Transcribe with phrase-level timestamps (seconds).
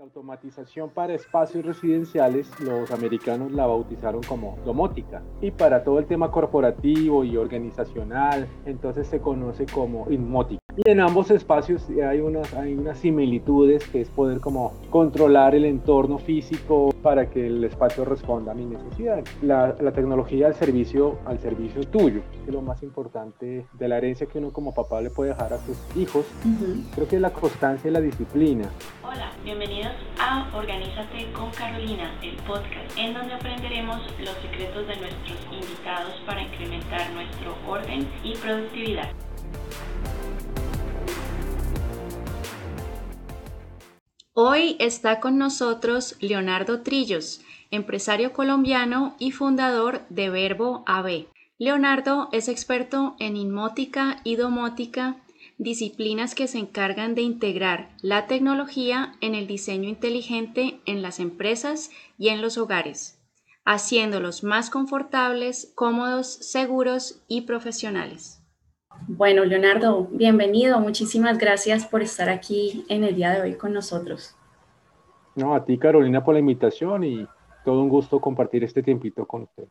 [0.00, 5.22] La automatización para espacios residenciales, los americanos la bautizaron como domótica.
[5.42, 10.59] Y para todo el tema corporativo y organizacional, entonces se conoce como inmótica.
[10.76, 15.64] Y en ambos espacios hay unas, hay unas similitudes que es poder como controlar el
[15.64, 19.24] entorno físico para que el espacio responda a mi necesidad.
[19.42, 23.98] La, la tecnología al servicio, al servicio tuyo, que es lo más importante de la
[23.98, 26.24] herencia que uno como papá le puede dejar a sus hijos.
[26.94, 28.70] Creo que es la constancia y la disciplina.
[29.02, 35.38] Hola, bienvenidos a Organízate con Carolina, el podcast, en donde aprenderemos los secretos de nuestros
[35.50, 39.10] invitados para incrementar nuestro orden y productividad.
[44.32, 47.40] Hoy está con nosotros Leonardo Trillos,
[47.72, 51.26] empresario colombiano y fundador de Verbo AB.
[51.58, 55.16] Leonardo es experto en inmótica y domótica,
[55.58, 61.90] disciplinas que se encargan de integrar la tecnología en el diseño inteligente en las empresas
[62.16, 63.18] y en los hogares,
[63.64, 68.39] haciéndolos más confortables, cómodos, seguros y profesionales.
[69.08, 70.78] Bueno, Leonardo, bienvenido.
[70.80, 74.36] Muchísimas gracias por estar aquí en el día de hoy con nosotros.
[75.34, 77.26] No, a ti Carolina por la invitación y
[77.64, 79.64] todo un gusto compartir este tiempito con usted.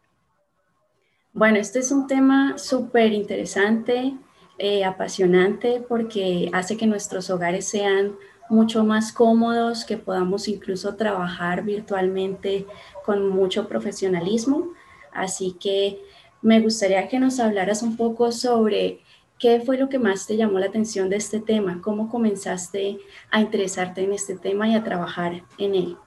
[1.34, 4.16] Bueno, este es un tema súper interesante,
[4.58, 8.16] eh, apasionante, porque hace que nuestros hogares sean
[8.50, 12.66] mucho más cómodos, que podamos incluso trabajar virtualmente
[13.06, 14.70] con mucho profesionalismo.
[15.14, 16.02] Así que
[16.42, 19.02] me gustaría que nos hablaras un poco sobre
[19.40, 21.80] ¿Qué fue lo que más te llamó la atención de este tema?
[21.82, 22.98] ¿Cómo comenzaste
[23.32, 25.98] a interesarte en este tema y a trabajar en él?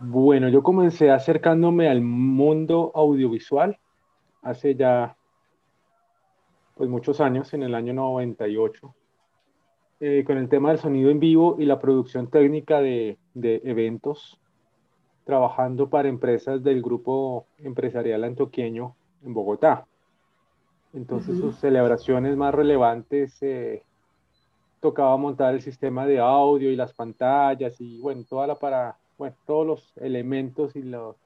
[0.00, 3.78] Bueno, yo comencé acercándome al mundo audiovisual
[4.40, 5.16] hace ya
[6.76, 8.94] pues muchos años, en el año 98,
[10.00, 14.40] eh, con el tema del sonido en vivo y la producción técnica de, de eventos,
[15.24, 19.86] trabajando para empresas del grupo empresarial antioqueño en Bogotá.
[20.94, 23.82] Entonces sus celebraciones más relevantes eh,
[24.80, 29.34] tocaba montar el sistema de audio y las pantallas y bueno, toda la para, bueno,
[29.44, 31.16] todos los elementos y lo,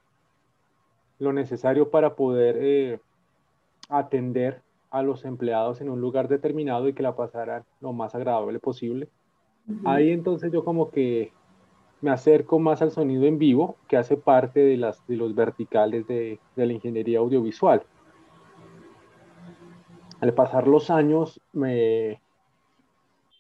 [1.19, 3.01] lo necesario para poder eh,
[3.91, 8.59] atender a los empleados en un lugar determinado y que la pasaran lo más agradable
[8.59, 9.09] posible.
[9.85, 11.31] Ahí entonces yo como que
[12.01, 16.07] me acerco más al sonido en vivo, que hace parte de, las, de los verticales
[16.07, 17.83] de, de la ingeniería audiovisual
[20.21, 22.21] al pasar los años me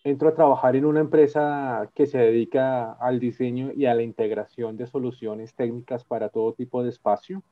[0.05, 4.77] entro a trabajar en una empresa que se dedica al diseño y a la integración
[4.77, 7.43] de soluciones técnicas para todo tipo de espacio.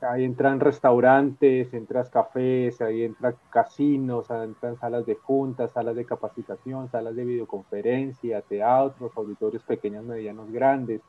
[0.00, 6.04] Ahí entran restaurantes, entran cafés, ahí entran casinos, ahí entran salas de juntas, salas de
[6.04, 11.02] capacitación, salas de videoconferencia, teatros, auditorios pequeños, medianos, grandes.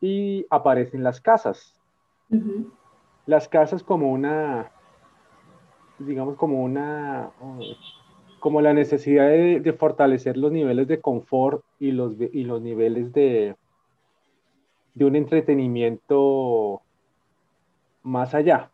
[0.00, 1.74] Y aparecen las casas.
[3.26, 4.70] Las casas como una
[5.98, 7.30] digamos, como una,
[8.40, 13.54] como la necesidad de, fortalecer los niveles de confort y los, y los niveles de,
[14.94, 16.82] de un entretenimiento
[18.02, 18.70] más allá.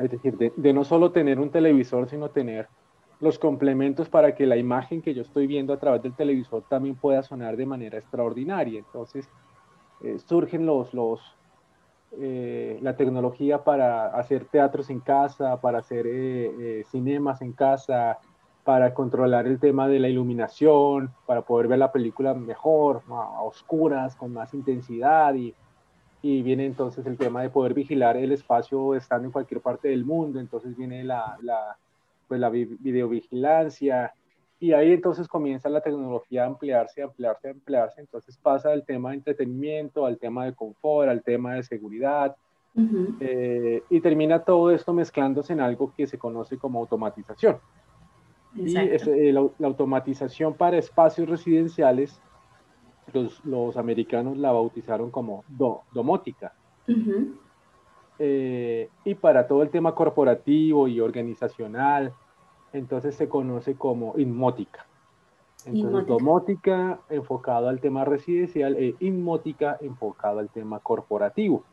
[0.00, 2.66] Es decir, de, de, no solo tener un televisor, sino tener
[3.20, 6.96] los complementos para que la imagen que yo estoy viendo a través del televisor también
[6.96, 8.80] pueda sonar de manera extraordinaria.
[8.80, 9.28] Entonces,
[10.02, 11.20] eh, surgen los, los,
[12.20, 18.18] eh, la tecnología para hacer teatros en casa, para hacer eh, eh, cinemas en casa,
[18.62, 24.16] para controlar el tema de la iluminación, para poder ver la película mejor, a oscuras,
[24.16, 25.54] con más intensidad y,
[26.22, 30.04] y, viene entonces el tema de poder vigilar el espacio estando en cualquier parte del
[30.04, 31.36] mundo, entonces viene la,
[32.26, 34.14] pues la videovigilancia,
[34.64, 38.00] y ahí entonces comienza la tecnología a ampliarse, a ampliarse, a ampliarse.
[38.00, 42.34] Entonces pasa del tema de entretenimiento al tema de confort, al tema de seguridad.
[43.20, 47.58] Eh, y termina todo esto mezclándose en algo que se conoce como automatización.
[48.54, 52.18] Y eh, la, automatización para espacios residenciales,
[53.12, 55.44] los, los americanos la bautizaron como
[55.92, 56.54] domótica.
[58.18, 62.14] Eh, y para todo el tema corporativo y organizacional,
[62.74, 64.86] entonces se conoce como inmótica.
[65.64, 71.64] Entonces, domótica enfocado al tema residencial e inmótica enfocado al tema corporativo.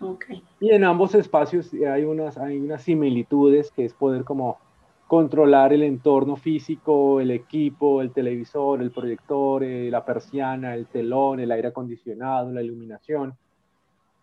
[0.00, 0.42] Okay.
[0.58, 4.58] Y en ambos espacios hay unas, hay unas similitudes que es poder como
[5.06, 11.38] controlar el entorno físico, el equipo, el televisor, el proyector, eh, la persiana, el telón,
[11.40, 13.36] el aire acondicionado, la iluminación,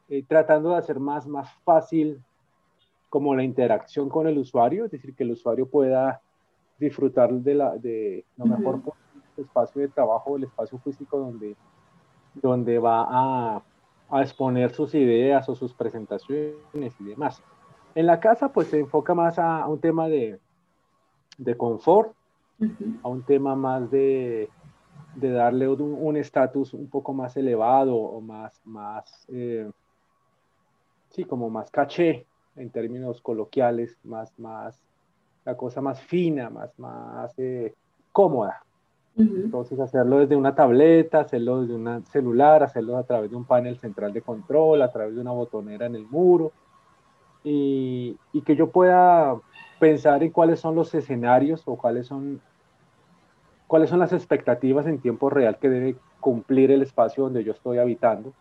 [0.10, 2.22] eh, tratando de hacer más, más fácil
[3.10, 6.22] como la interacción con el usuario, es decir, que el usuario pueda
[6.80, 8.82] disfrutar de, la, de lo mejor
[9.38, 11.56] espacio de trabajo, el espacio físico donde,
[12.36, 13.64] donde va a,
[14.10, 16.56] a exponer sus ideas o sus presentaciones
[17.00, 17.42] y demás.
[17.96, 20.40] En la casa, pues se enfoca más a, un tema de,
[21.38, 22.14] de confort,
[23.04, 24.50] a un tema más de,
[25.16, 29.70] de darle un estatus un, poco más elevado o más, más eh,
[31.10, 32.26] sí, como más caché
[32.58, 34.80] en términos coloquiales, más, más,
[35.46, 37.74] la cosa más fina, más, más eh,
[38.12, 38.64] cómoda.
[39.16, 43.80] Entonces, hacerlo desde una tableta, hacerlo desde un celular, hacerlo a través de un panel
[43.80, 46.52] central de control, a través de una botonera en el muro,
[47.44, 48.16] y,
[48.46, 49.36] que yo pueda
[49.80, 52.42] pensar en cuáles son los escenarios o cuáles son,
[53.66, 57.80] cuáles son las expectativas en tiempo real que debe cumplir el espacio donde yo estoy
[57.80, 58.34] habitando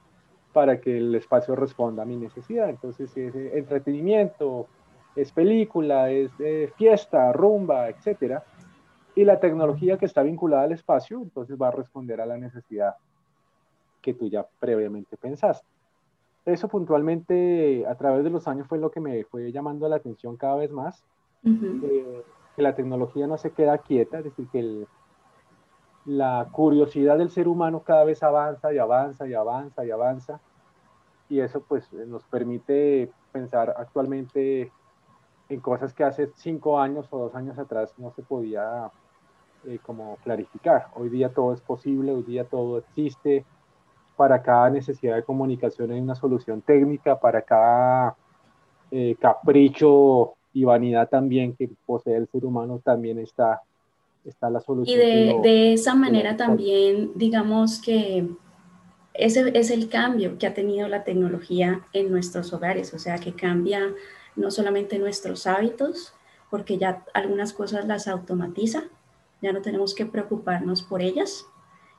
[0.56, 2.70] para que el espacio responda a mi necesidad.
[2.70, 4.68] Entonces, si es entretenimiento,
[5.14, 6.30] es película, es
[6.76, 8.42] fiesta, rumba, etcétera,
[9.14, 12.94] y la tecnología que está vinculada al espacio, entonces va a responder a la necesidad
[14.00, 15.66] que tú ya previamente pensaste
[16.46, 20.36] eso puntualmente a través de los años fue lo que me fue llamando la atención
[20.36, 21.04] cada vez más,
[21.44, 22.22] eh,
[22.54, 24.86] que la tecnología no se queda quieta, es decir, que
[26.04, 30.40] la curiosidad del ser humano cada vez avanza y avanza y avanza y avanza,
[31.28, 34.70] y eso pues nos permite pensar actualmente
[35.48, 38.90] en cosas que hace cinco años o dos años atrás no se podía
[39.66, 40.88] eh, como clarificar.
[40.94, 43.44] Hoy día todo es posible, hoy día todo existe,
[44.16, 48.16] para cada necesidad de comunicación hay una solución técnica, para cada
[48.90, 53.60] eh, capricho y vanidad también que posee el ser humano también está,
[54.24, 54.98] está la solución.
[54.98, 58.26] Y de, de esa manera también, digamos que
[59.18, 63.32] ese es el cambio que ha tenido la tecnología en nuestros hogares, o sea, que
[63.32, 63.92] cambia
[64.34, 66.14] no solamente nuestros hábitos,
[66.50, 68.84] porque ya algunas cosas las automatiza,
[69.42, 71.46] ya no tenemos que preocuparnos por ellas,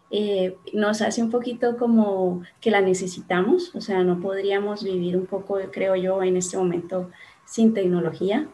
[0.10, 5.26] eh, nos hace un poquito como que la necesitamos, o sea, no podríamos vivir un
[5.26, 7.10] poco, creo yo, en este momento
[7.46, 8.48] sin tecnología.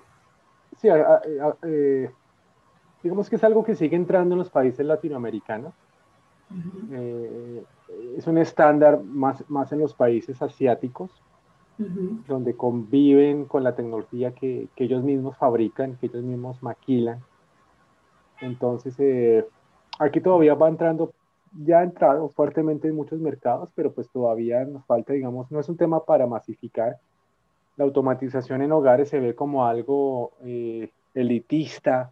[0.82, 0.88] Sí,
[1.64, 2.10] eh,
[3.04, 5.74] digamos que es algo que sigue entrando en los países latinoamericanos.
[6.92, 7.64] Eh,
[8.18, 11.12] es un estándar más, más en los países asiáticos,
[12.28, 17.20] donde conviven con la tecnología que, que, ellos mismos fabrican, que ellos mismos maquilan.
[18.42, 19.46] Entonces,
[20.00, 21.14] aquí todavía va entrando
[21.62, 25.70] ya ha entrado fuertemente en muchos mercados, pero pues todavía nos falta, digamos, no es
[25.70, 26.98] un tema para masificar.
[27.78, 32.12] La automatización en hogares se ve como algo eh, elitista,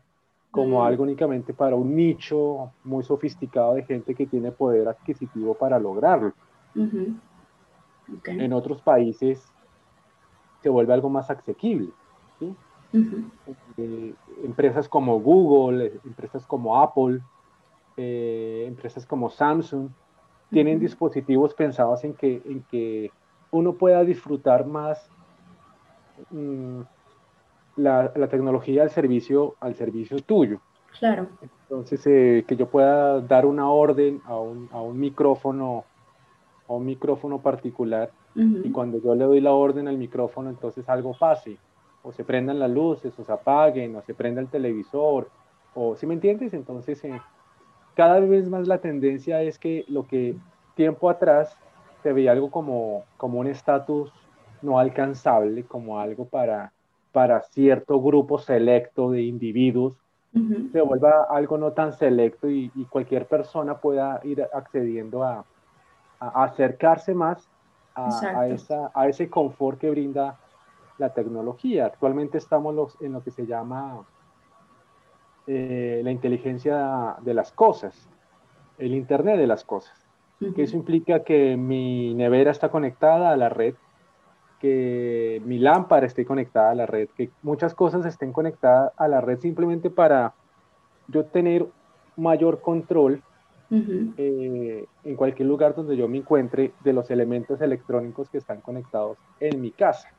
[0.52, 5.80] como algo únicamente para un nicho muy sofisticado de gente que tiene poder adquisitivo para
[5.80, 6.34] lograrlo.
[8.26, 9.42] En otros países
[10.62, 11.90] se vuelve algo más asequible.
[13.78, 14.14] Eh,
[14.44, 17.22] empresas como Google, empresas como Apple,
[17.96, 19.90] eh, empresas como Samsung
[20.50, 23.12] tienen dispositivos pensados en que, en que
[23.52, 25.10] uno pueda disfrutar más
[26.30, 26.82] mm,
[27.76, 30.60] la, la, tecnología al servicio, al servicio tuyo.
[31.00, 31.28] Claro.
[31.42, 35.86] Entonces, eh, que yo pueda dar una orden a un, a un micrófono,
[36.68, 41.14] a un micrófono particular, y cuando yo le doy la orden al micrófono, entonces algo
[41.18, 41.58] pase,
[42.02, 45.30] o se prendan las luces, o se apaguen, o se prenda el televisor,
[45.74, 46.54] o, si me entiendes?
[46.54, 47.20] Entonces, eh,
[47.94, 50.36] cada vez más la tendencia es que lo que
[50.76, 51.58] tiempo atrás
[52.04, 54.12] se veía algo como, como un estatus
[54.62, 56.72] no alcanzable, como algo para,
[57.12, 59.96] para cierto grupo selecto de individuos,
[60.72, 65.44] se vuelva algo no tan selecto y, cualquier persona pueda ir accediendo a,
[66.20, 67.50] acercarse más
[67.96, 70.40] a, esa, a ese confort que brinda
[70.98, 71.88] la tecnología.
[71.88, 74.06] Actualmente estamos los, en lo que se llama
[75.48, 78.08] eh, la inteligencia de las cosas,
[78.78, 79.98] el Internet de las cosas.
[80.56, 83.76] Que eso implica que mi nevera está conectada a la red,
[84.62, 89.20] que mi lámpara esté conectada a la red, que muchas cosas estén conectadas a la
[89.20, 90.36] red simplemente para
[91.08, 91.66] yo tener
[92.16, 93.24] mayor control
[93.72, 99.18] eh, en cualquier lugar donde yo me encuentre de los elementos electrónicos que están conectados
[99.40, 100.10] en mi casa.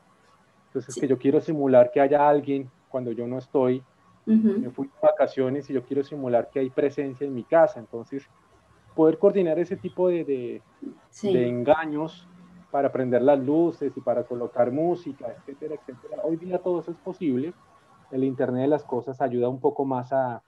[0.67, 3.81] Entonces, que yo quiero simular que haya alguien cuando yo no estoy.
[4.25, 7.79] Me fui de vacaciones y yo quiero simular que hay presencia en mi casa.
[7.79, 8.27] Entonces,
[8.95, 12.27] poder coordinar ese tipo de, de, engaños
[12.73, 16.23] para prender las luces y para colocar música, etcétera, etcétera.
[16.23, 17.53] Hoy día todo eso es posible.
[18.11, 20.41] El Internet de las Cosas ayuda un poco más a,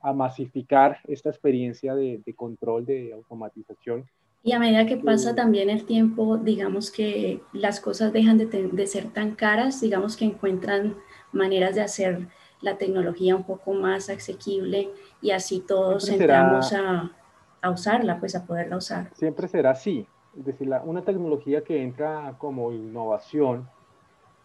[0.00, 4.06] a masificar esta experiencia de, de, control, de automatización.
[4.42, 8.86] Y a medida que pasa también el tiempo, digamos que las cosas dejan de, de
[8.86, 10.96] ser tan caras, digamos que encuentran
[11.32, 12.26] maneras de hacer
[12.62, 14.88] la tecnología un poco más asequible
[15.20, 17.12] y así todos entramos a,
[17.60, 19.10] a, usarla, pues a poderla usar.
[19.14, 20.06] Siempre será así.
[20.38, 23.68] Es decir, una tecnología que entra como innovación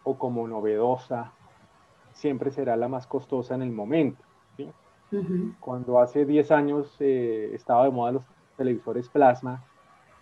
[0.04, 1.34] o como novedosa,
[2.14, 4.24] siempre será la más costosa en el momento.
[5.60, 8.24] Cuando hace 10 años eh, estaba de moda los
[8.56, 9.62] televisores plasma,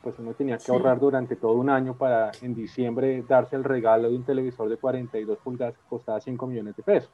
[0.01, 4.09] pues uno tenía que ahorrar durante todo un año para en diciembre darse el regalo
[4.09, 7.11] de un televisor de 42 pulgadas que costaba 5 millones de pesos.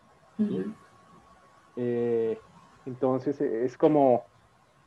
[1.75, 2.39] Eh,
[2.85, 4.23] entonces es como,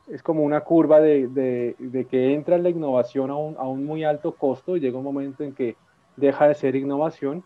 [0.09, 4.03] es como una curva de, de, que entra la innovación a un, a un, muy
[4.03, 5.75] alto costo y llega un momento en que
[6.15, 7.43] deja de ser innovación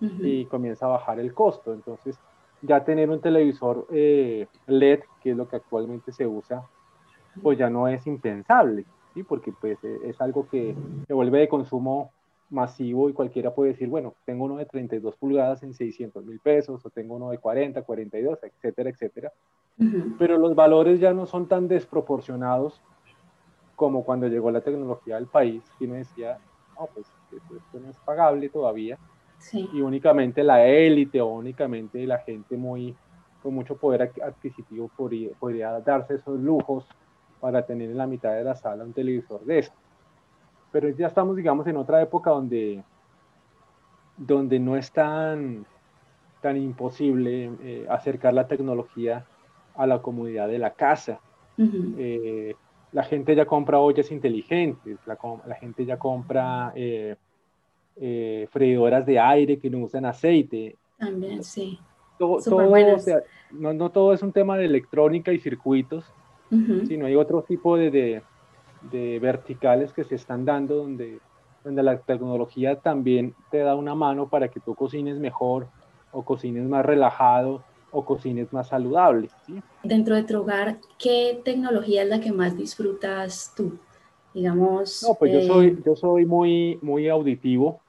[0.00, 1.72] y comienza a bajar el costo.
[1.72, 2.18] Entonces
[2.60, 6.64] ya tener un televisor eh, LED, que es lo que actualmente se usa,
[7.42, 8.84] pues ya no es impensable.
[9.14, 9.22] ¿sí?
[9.22, 10.74] porque pues e, es algo que
[11.06, 12.12] se vuelve de consumo
[12.52, 16.84] masivo y cualquiera puede decir, bueno, tengo uno de 32 pulgadas en 600 mil pesos
[16.84, 19.32] o tengo uno de 40, 42, etcétera, etcétera.
[20.18, 22.80] Pero los valores ya no son tan desproporcionados
[23.74, 26.38] como cuando llegó la tecnología al país y me decía,
[26.78, 28.98] no, pues esto no es pagable todavía.
[29.52, 32.94] Y únicamente la élite o únicamente la gente muy
[33.42, 36.86] con mucho poder adquisitivo podría, podría darse esos lujos
[37.40, 39.81] para tener en la mitad de la sala un televisor de esto.
[40.72, 42.82] Pero ya estamos, digamos, en otra época donde,
[44.16, 45.66] donde no es tan,
[46.40, 49.24] tan imposible eh, acercar la tecnología
[49.74, 51.20] a la comunidad de la casa.
[51.58, 52.54] Eh,
[52.92, 57.16] la gente ya compra ollas inteligentes, la, la gente ya compra eh,
[58.50, 60.76] freidoras de aire que no usan aceite.
[60.98, 61.78] También, sí.
[62.18, 62.40] Todo,
[63.52, 66.04] no, no, todo es un tema de electrónica y circuitos,
[66.86, 68.22] sino hay otro tipo de, de,
[68.90, 71.20] verticales que se están dando donde,
[71.64, 75.68] donde la tecnología también te da una mano para que tú cocines mejor
[76.10, 79.28] o cocines más relajado o cocines más saludable.
[79.82, 83.78] Dentro de tu hogar, ¿qué tecnología es la que más disfrutas tú?
[84.34, 85.04] Digamos.
[85.06, 87.80] No, pues yo, soy, eh, yo soy muy, muy auditivo.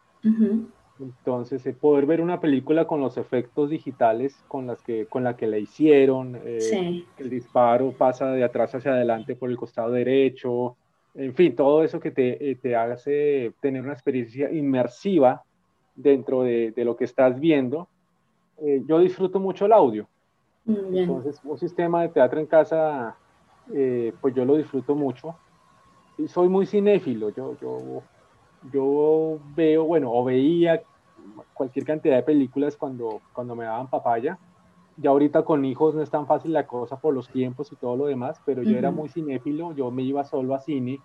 [0.99, 5.35] Entonces, eh, poder ver una película con los efectos digitales con, las que, con la
[5.35, 10.77] que la hicieron, eh, el disparo pasa de atrás hacia adelante por el costado derecho,
[11.15, 15.43] en fin, todo eso que te, eh, te hace tener una experiencia inmersiva
[15.95, 17.87] dentro de, de lo que estás viendo.
[18.87, 20.07] yo disfruto mucho el audio.
[20.65, 23.15] Entonces, un sistema de teatro en casa,
[24.21, 25.35] pues yo lo disfruto mucho.
[26.17, 28.03] Y soy muy cinéfilo, yo, yo
[28.71, 30.81] yo veo, bueno, o veía
[31.53, 34.37] cualquier cantidad de películas cuando, cuando me daban papaya.
[34.97, 37.97] Ya ahorita con hijos no es tan fácil la cosa por los tiempos y todo
[37.97, 40.99] lo demás, pero yo era muy cinéfilo, yo me iba solo a cine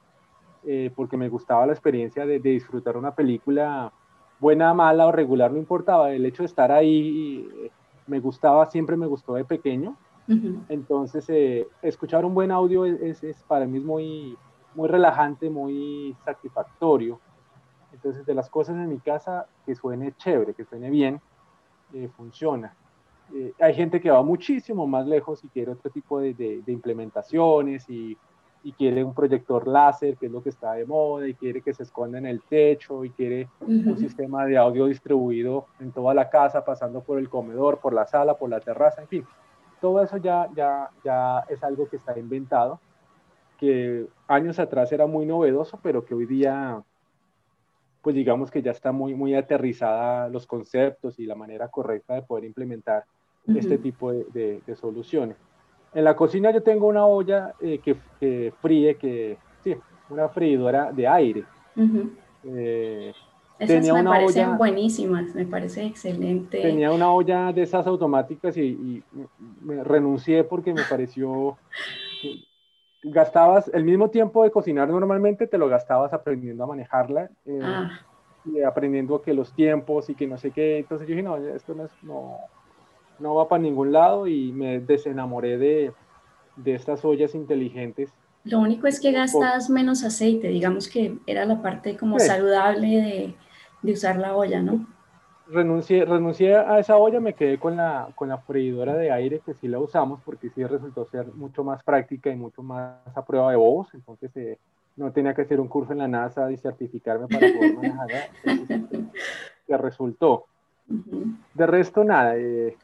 [0.65, 3.93] eh, porque me gustaba la experiencia de, disfrutar una película
[4.41, 7.71] buena, mala o regular, no importaba, el hecho de estar ahí eh,
[8.07, 9.97] me gustaba, siempre me gustó de pequeño.
[10.69, 14.37] Entonces, eh, escuchar un buen audio es, es, para mí es muy,
[14.75, 17.19] muy relajante, muy satisfactorio.
[17.95, 21.19] Entonces, de las cosas en mi casa, que suene chévere, que suene bien,
[22.15, 22.75] funciona.
[23.35, 27.89] Eh, hay gente que va muchísimo más lejos y quiere otro tipo de, de, implementaciones
[27.91, 28.17] y,
[28.63, 31.75] y, quiere un proyector láser, que es lo que está de moda, y quiere que
[31.75, 36.31] se esconda en el techo, y quiere un sistema de audio distribuido en toda la
[36.31, 39.27] casa, pasando por el comedor, por la sala, por la terraza, en fin.
[39.81, 42.81] Todo eso ya, ya, ya es algo que está inventado,
[43.59, 46.83] que años atrás era muy novedoso, pero que hoy día
[48.03, 52.23] pues digamos que ya está muy, muy aterrizada los conceptos y la manera correcta de
[52.23, 53.05] poder implementar
[53.57, 55.37] este tipo de, de, soluciones.
[55.95, 59.75] En la cocina yo tengo una olla eh, que, fríe, que, sí,
[60.11, 61.45] una freidora de aire.
[62.45, 63.13] Eh,
[63.59, 66.61] esas me parecen buenísimas, me parece excelente.
[66.61, 69.03] Tenía una olla de esas automáticas y,
[69.63, 71.57] me renuncié porque me pareció
[73.03, 78.01] gastabas el mismo tiempo de cocinar normalmente, te lo gastabas aprendiendo a manejarla eh, ah.
[78.45, 80.79] y aprendiendo que los tiempos y que no sé qué.
[80.79, 82.39] Entonces yo dije, no, esto no, es, no,
[83.19, 85.93] no va para ningún lado y me desenamoré de,
[86.57, 88.13] de estas ollas inteligentes.
[88.45, 93.35] Lo único es que gastas menos aceite, digamos que era la parte como saludable de,
[93.83, 94.87] de usar la olla, ¿no?
[95.51, 99.55] renuncié, renuncié a esa olla, me quedé con la, con la freidora de aire, que
[99.55, 103.51] sí la usamos, porque sí resultó ser mucho más práctica y mucho más a prueba
[103.51, 104.59] de bobos, entonces eh,
[104.97, 108.21] no tenía que hacer un curso en la NASA y certificarme para poder manejarla,
[109.67, 110.47] que resultó.
[111.55, 112.77] De resto, nada, eh,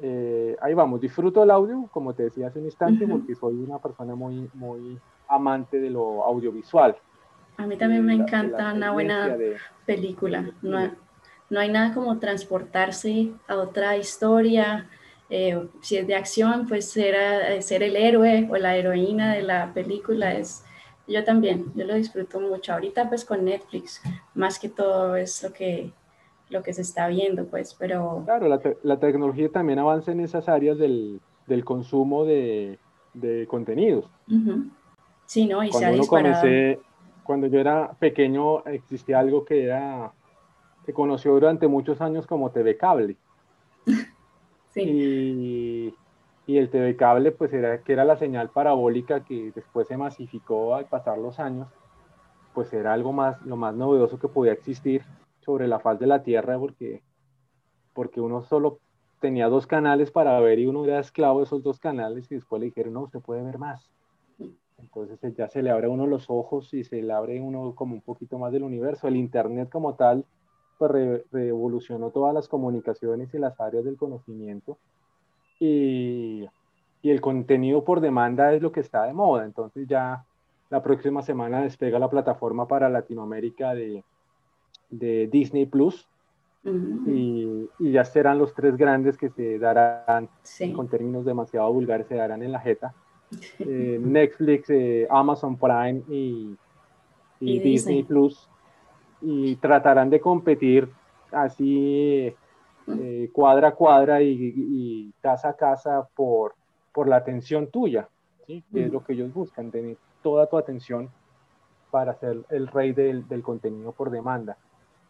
[0.00, 3.78] eh, ahí vamos, disfruto el audio, como te decía hace un instante, porque soy una
[3.78, 6.96] persona muy, muy amante de lo audiovisual.
[7.56, 9.36] A mí también me encanta una buena
[9.84, 10.50] película.
[10.62, 10.90] No,
[11.50, 14.88] no hay nada como transportarse a otra historia,
[15.30, 19.42] Eh, si es de acción, pues ser, eh, ser el héroe o la heroína de
[19.42, 20.64] la película es,
[21.06, 22.72] yo también, yo lo disfruto mucho.
[22.72, 24.00] Ahorita pues con Netflix,
[24.34, 25.92] más que todo es lo que,
[26.50, 28.22] lo que se está viendo, pues, pero...
[28.24, 32.78] Claro, la, la tecnología también avanza en esas áreas del, del consumo de,
[33.14, 34.08] de contenidos.
[35.26, 35.64] Sí, ¿no?
[35.64, 36.88] Y cuando se ha
[37.28, 40.12] cuando yo era pequeño existía algo que era,
[40.86, 43.16] se conoció durante muchos años como TV Cable.
[44.70, 45.94] sí.
[46.46, 50.74] Y, el TV Cable, pues era que era la señal parabólica que después se masificó
[50.74, 51.68] al pasar los años,
[52.54, 55.02] pues era algo más, lo más novedoso que podía existir
[55.48, 57.00] sobre la faz de la Tierra, porque,
[57.94, 58.80] porque uno solo
[59.18, 62.60] tenía dos canales para ver y uno era esclavo de esos dos canales y después
[62.60, 63.90] le dijeron, no, usted puede ver más.
[64.76, 67.94] Entonces eh, ya se le abre uno los ojos y se le abre uno como
[67.94, 69.08] un poquito más del universo.
[69.08, 70.26] El Internet como tal,
[70.76, 74.76] pues revolucionó todas las comunicaciones y las áreas del conocimiento.
[75.58, 76.46] Y,
[77.00, 79.46] y, el contenido por demanda es lo que está de moda.
[79.46, 80.26] Entonces ya
[80.68, 84.04] la próxima semana despega la plataforma para Latinoamérica de,
[84.90, 86.08] de Disney Plus
[86.64, 90.28] y, ya serán los tres grandes que se darán,
[90.74, 92.94] con términos demasiado vulgares, se darán en la jeta.
[93.58, 96.56] Eh, Netflix, eh, Amazon Prime y,
[97.38, 98.02] Disney.
[98.02, 98.48] Plus.
[99.20, 100.88] Y tratarán de competir
[101.30, 102.34] así
[102.86, 106.54] eh, cuadra a cuadra y, casa a casa por,
[106.90, 108.08] por la atención tuya,
[108.46, 108.64] ¿sí?
[108.72, 111.10] que es lo que ellos buscan, tener toda tu atención
[111.90, 114.56] para ser el rey del, del contenido por demanda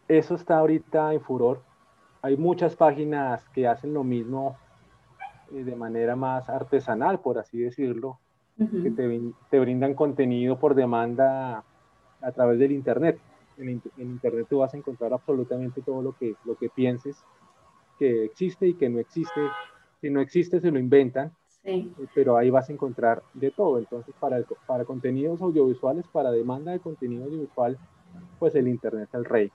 [0.09, 1.61] eso está ahorita en furor.
[2.21, 4.57] Hay muchas páginas que hacen lo mismo
[5.53, 8.19] eh, de manera más artesanal, por así decirlo,
[8.57, 11.63] que te, brindan contenido por demanda
[12.19, 13.19] a través del Internet.
[13.57, 17.23] En, Internet tú vas a encontrar absolutamente todo lo que, lo que pienses
[17.97, 19.39] que existe y que no existe.
[20.01, 21.31] Si no existe, se lo inventan.
[21.63, 21.93] Sí.
[21.99, 23.77] Eh, pero ahí vas a encontrar de todo.
[23.77, 27.77] Entonces, para, para contenidos audiovisuales, para demanda de contenido audiovisual,
[28.39, 29.51] pues el Internet es el rey.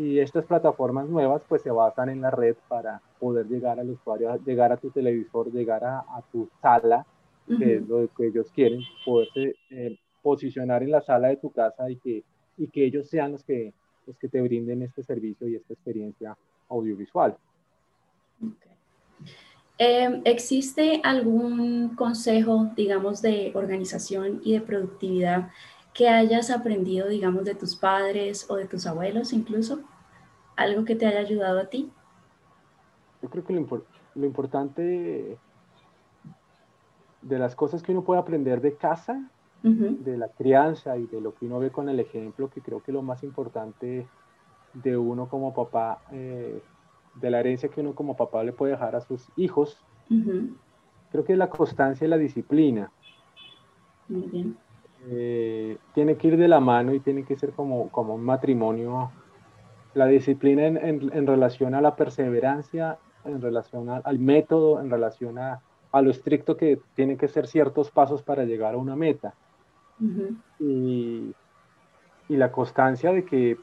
[0.00, 4.34] Y estas plataformas nuevas pues se basan en la red para poder llegar al usuario,
[4.46, 7.04] llegar a tu televisor, llegar a, tu sala,
[7.46, 11.90] que es lo que ellos quieren, poderse eh, posicionar en la sala de tu casa
[11.90, 12.24] y que,
[12.56, 13.74] y que ellos sean los que,
[14.06, 16.34] los que te brinden este servicio y esta experiencia
[16.70, 17.36] audiovisual.
[19.76, 25.50] Em, ¿Existe algún consejo, digamos, de organización y de productividad
[25.94, 29.80] que hayas aprendido, digamos, de tus padres o de tus abuelos incluso?
[30.56, 31.90] ¿Algo que te haya ayudado a ti?
[33.22, 35.38] Yo creo que lo, importante
[37.22, 39.30] de las cosas que uno puede aprender de casa,
[39.62, 42.92] de la crianza y de lo que uno ve con el ejemplo, que creo que
[42.92, 44.06] lo más importante
[44.72, 46.62] de uno como papá, eh,
[47.16, 49.84] de la herencia que uno como papá le puede dejar a sus hijos,
[51.10, 52.90] creo que es la constancia y la disciplina.
[54.08, 54.56] Muy bien.
[55.08, 59.10] Eh, tiene que ir de la mano y tiene que ser como, como un matrimonio.
[59.94, 65.60] La disciplina en, en, relación a la perseverancia, en relación al método, en relación a,
[65.90, 69.34] a, lo estricto que tienen que ser ciertos pasos para llegar a una meta.
[70.58, 71.34] y,
[72.28, 73.58] y, la constancia de que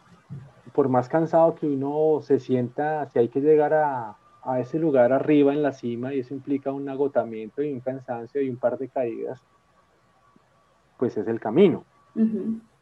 [0.74, 5.12] por más cansado que uno se sienta, si hay que llegar a, a ese lugar
[5.12, 8.78] arriba en la cima y eso implica un agotamiento y un cansancio y un par
[8.78, 9.42] de caídas,
[10.98, 11.84] pues es el camino.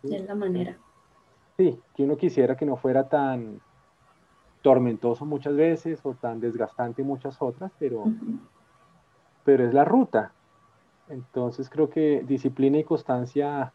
[0.03, 0.77] Es la manera.
[1.57, 3.61] Sí, que uno quisiera que no fuera tan
[4.61, 8.05] tormentoso muchas veces o tan desgastante muchas otras, pero,
[9.43, 10.33] pero es la ruta.
[11.07, 13.71] Entonces creo que disciplina y constancia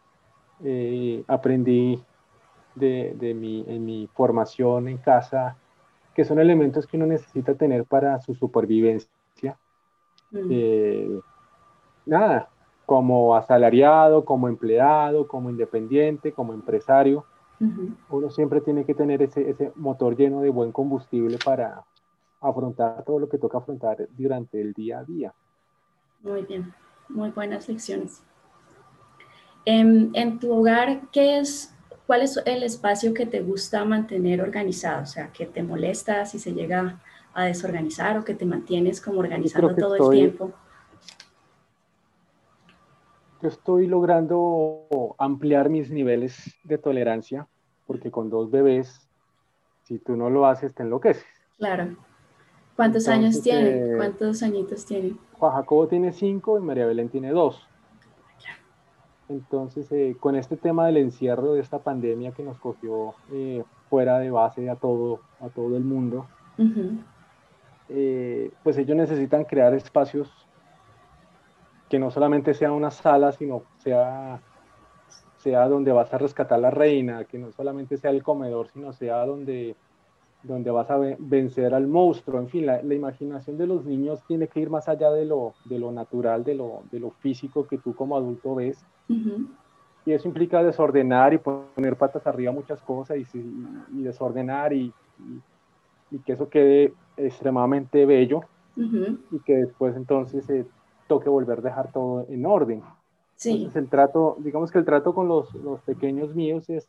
[0.63, 2.03] eh, aprendí
[2.75, 5.55] de, mi, en mi formación en casa,
[6.13, 9.09] que son elementos que uno necesita tener para su supervivencia.
[10.33, 11.19] Eh,
[12.05, 12.49] nada,
[12.91, 17.23] como asalariado, como empleado, como independiente, como empresario.
[18.09, 21.85] Uno siempre tiene que tener ese, ese motor lleno de buen combustible para
[22.41, 25.33] afrontar todo lo que toca afrontar durante el día a día.
[26.21, 26.73] Muy bien,
[27.07, 28.23] muy buenas lecciones.
[29.63, 31.73] En, en, tu hogar, ¿qué es,
[32.05, 35.03] ¿cuál es el espacio que te gusta mantener organizado?
[35.03, 36.99] O sea, que te molesta si se llega
[37.33, 40.51] a desorganizar o que te mantienes como organizando todo el tiempo
[43.41, 47.47] yo estoy logrando ampliar mis niveles de tolerancia,
[47.87, 49.09] porque con dos bebés,
[49.83, 51.25] si tú no lo haces, te enloqueces.
[51.57, 51.95] Claro.
[52.75, 53.69] ¿Cuántos años tiene?
[53.69, 55.15] Eh, ¿Cuántos añitos tiene?
[55.33, 57.67] Juan Jacobo tiene cinco y María Belén tiene dos.
[59.31, 64.19] Entonces, eh, con este tema del encierro de esta pandemia que nos cogió eh, fuera
[64.19, 66.27] de base a todo, a todo el mundo,
[67.89, 70.29] eh, pues ellos necesitan crear espacios
[71.91, 74.39] que no solamente sea una sala, sino sea,
[75.35, 79.25] sea donde vas a rescatar la reina, que no solamente sea el comedor, sino sea
[79.25, 79.75] donde,
[80.41, 82.39] donde vas a vencer al monstruo.
[82.39, 85.79] En fin, la, imaginación de los niños tiene que ir más allá de lo, de
[85.79, 88.85] lo natural, de lo, de lo físico que tú como adulto ves.
[90.05, 93.25] Y eso implica desordenar y poner patas arriba muchas cosas y,
[93.93, 94.93] y desordenar y,
[96.09, 98.43] y, que eso quede extremadamente bello
[98.77, 100.65] y que después entonces se
[101.11, 102.81] toque volver a dejar todo en orden.
[103.35, 103.51] Sí.
[103.51, 106.87] Entonces el trato, digamos que el trato con los, los pequeños míos es,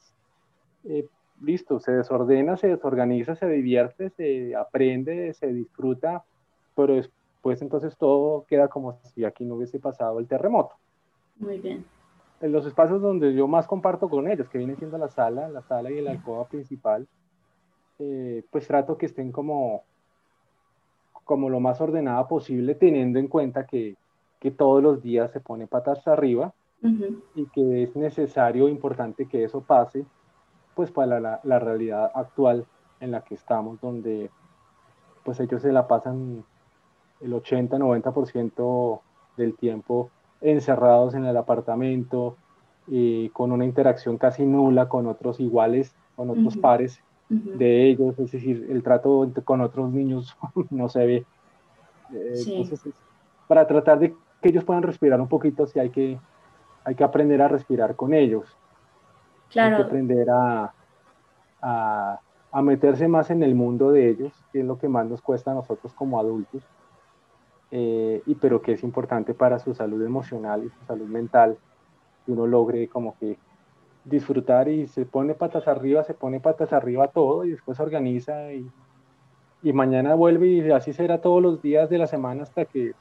[0.85, 1.09] eh,
[1.41, 6.23] listo, se desordena, se desorganiza, se divierte, se aprende, se disfruta,
[6.77, 10.77] pero después entonces todo queda como si aquí no hubiese pasado el terremoto.
[11.41, 11.85] Muy bien.
[12.41, 15.63] En los espacios donde yo más comparto con ellos, que viene siendo la sala, la
[15.63, 17.09] sala y la alcoba principal,
[17.99, 19.83] eh, pues trato que estén como,
[21.25, 23.97] como lo más ordenada posible, teniendo en cuenta que,
[24.43, 26.53] que todos los días se pone patas arriba
[27.37, 30.05] y que es necesario, importante que eso pase,
[30.75, 32.67] pues para la, la, realidad actual
[32.99, 34.31] en la que estamos, donde
[35.25, 36.45] pues ellos se la pasan
[37.21, 39.01] el 80-90%
[39.37, 42.37] del tiempo encerrados en el apartamento,
[42.89, 48.33] y con una interacción casi nula con otros iguales, con otros pares de ellos, es
[48.33, 50.37] decir, el trato con otros niños
[50.71, 51.27] no se ve.
[52.13, 52.67] Eh,
[53.49, 56.19] para tratar de que ellos puedan respirar un poquito, si hay que,
[56.85, 58.57] hay que aprender a respirar con ellos.
[59.49, 59.77] Claro.
[59.77, 60.75] Hay que aprender a,
[61.63, 65.23] a, a, meterse más en el mundo de ellos, que es lo que más nos
[65.23, 66.63] cuesta a nosotros como adultos,
[67.71, 71.57] eh, y pero que es importante para su salud emocional y su salud mental,
[72.27, 73.39] que uno logre como que
[74.05, 78.69] disfrutar y se pone patas arriba, se pone patas arriba todo y después organiza y,
[79.63, 82.93] y mañana vuelve y así será todos los días de la semana hasta que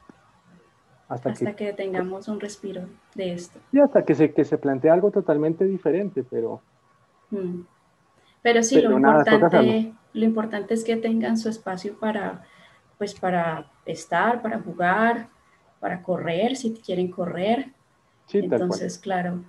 [1.12, 2.82] hasta, que, tengamos un respiro
[3.14, 3.58] de esto.
[3.70, 6.60] Y hasta que se, que se plantee algo totalmente diferente, pero...
[7.30, 7.60] Mm.
[8.40, 12.42] Pero sí, lo, importante, lo importante es que tengan su espacio para,
[12.98, 15.28] pues para estar, para jugar,
[15.78, 17.66] para correr, si quieren correr.
[18.32, 19.44] Entonces, claro,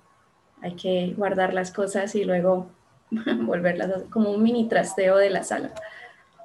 [0.60, 2.66] hay que guardar las cosas y luego
[3.42, 5.72] volverlas como un mini trasteo de la sala.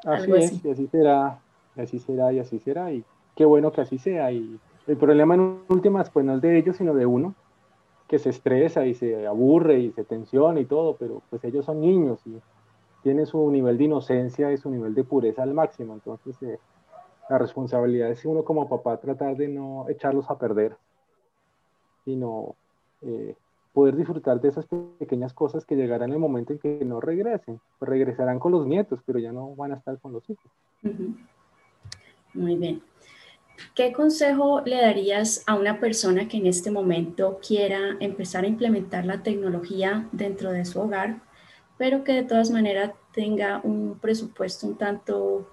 [0.06, 1.40] Así es, y así será,
[1.76, 3.04] y así será, y así será, y
[3.36, 6.78] qué bueno que así sea, y el problema en últimas, pues no es de ellos,
[6.78, 7.36] sino de uno,
[8.08, 11.80] que se estresa y se aburre y se tensiona y todo, pero pues ellos son
[11.80, 12.42] niños y
[13.04, 15.94] tienen su nivel de inocencia y su nivel de pureza al máximo.
[15.94, 16.58] Entonces, eh,
[17.30, 20.76] la responsabilidad es uno como papá tratar de no echarlos a perder,
[22.04, 22.56] sino
[23.04, 23.36] eh,
[23.74, 24.66] poder disfrutar de esas
[24.98, 27.62] pequeñas cosas que llegarán en el momento en que no regresen.
[27.78, 30.52] Pues regresarán con los nietos, pero ya no van a estar con los hijos.
[32.34, 32.82] Muy bien.
[33.76, 39.06] ¿Qué consejo le darías a una persona que en este momento quiera empezar a implementar
[39.06, 41.22] la tecnología dentro de su hogar,
[41.78, 45.50] pero que de todas maneras tenga un presupuesto un tanto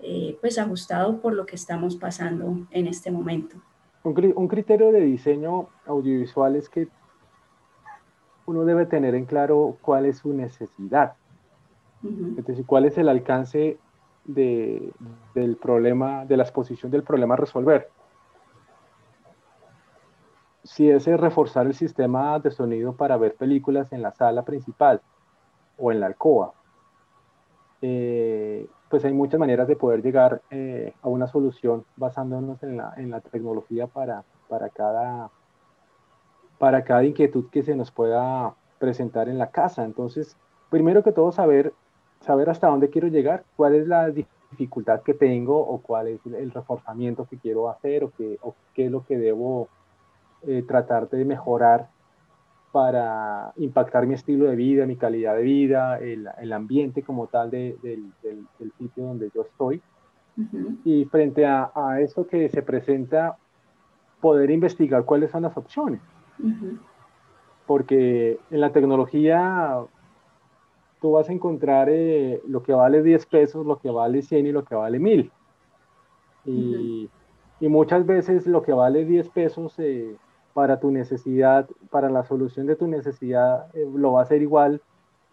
[0.00, 3.56] eh, pues ajustado por lo que estamos pasando en este momento?
[4.04, 6.88] Un, criterio de diseño audiovisual es que
[8.46, 11.14] uno debe tener en claro cuál es su necesidad.
[12.38, 13.78] Es decir, cuál es el alcance
[14.26, 14.92] de,
[15.34, 17.88] del problema, de la exposición del problema a resolver.
[20.64, 25.00] Si es reforzar el sistema de sonido para ver películas en la sala principal
[25.78, 26.52] o en la alcoba,
[27.82, 32.94] eh, pues hay muchas maneras de poder llegar eh, a una solución basándonos en la,
[32.96, 35.30] en la tecnología para, para, cada,
[36.58, 39.84] para cada inquietud que se nos pueda presentar en la casa.
[39.84, 40.36] Entonces,
[40.70, 41.72] primero que todo, saber
[42.26, 46.50] saber hasta dónde quiero llegar, cuál es la dificultad que tengo o cuál es el
[46.50, 49.68] reforzamiento que quiero hacer o qué, o qué es lo que debo
[50.46, 51.88] eh, tratar de mejorar
[52.72, 57.50] para impactar mi estilo de vida, mi calidad de vida, el, el ambiente como tal
[57.50, 59.80] de, del, del, sitio donde yo estoy.
[60.84, 63.38] Y frente a, a, eso que se presenta,
[64.20, 66.02] poder investigar cuáles son las opciones.
[67.66, 69.78] Porque en la tecnología
[71.00, 74.52] tú vas a encontrar eh, lo que vale 10 pesos, lo que vale 100 y
[74.52, 75.30] lo que vale 1000.
[76.44, 77.10] Y,
[77.60, 80.16] y muchas veces lo que vale 10 pesos eh,
[80.54, 84.80] para tu necesidad, para la solución de tu necesidad, eh, lo va a hacer igual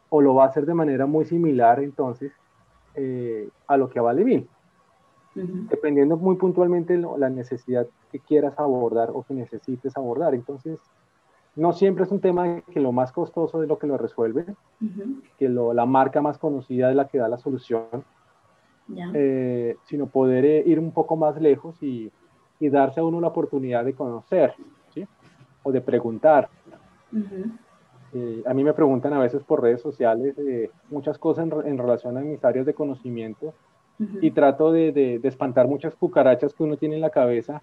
[0.09, 2.31] o lo va a hacer de manera muy similar entonces
[3.65, 4.47] a lo que vale 1000.
[5.33, 10.35] Dependiendo muy puntualmente la necesidad que quieras abordar o que necesites abordar.
[10.35, 10.79] Entonces,
[11.55, 14.45] no siempre es un tema que lo más costoso es lo que lo resuelve,
[15.37, 18.03] que lo, la marca más conocida es la que da la solución,
[19.13, 22.11] eh, sino poder eh, ir un poco más lejos y,
[22.59, 24.55] y, darse a uno la oportunidad de conocer,
[24.93, 25.05] ¿sí?
[25.61, 26.49] O de preguntar.
[28.45, 30.35] a mí me preguntan a veces por redes sociales
[30.89, 33.53] muchas cosas en, en, relación a mis áreas de conocimiento
[34.21, 37.61] y trato de, de, de, espantar muchas cucarachas que uno tiene en la cabeza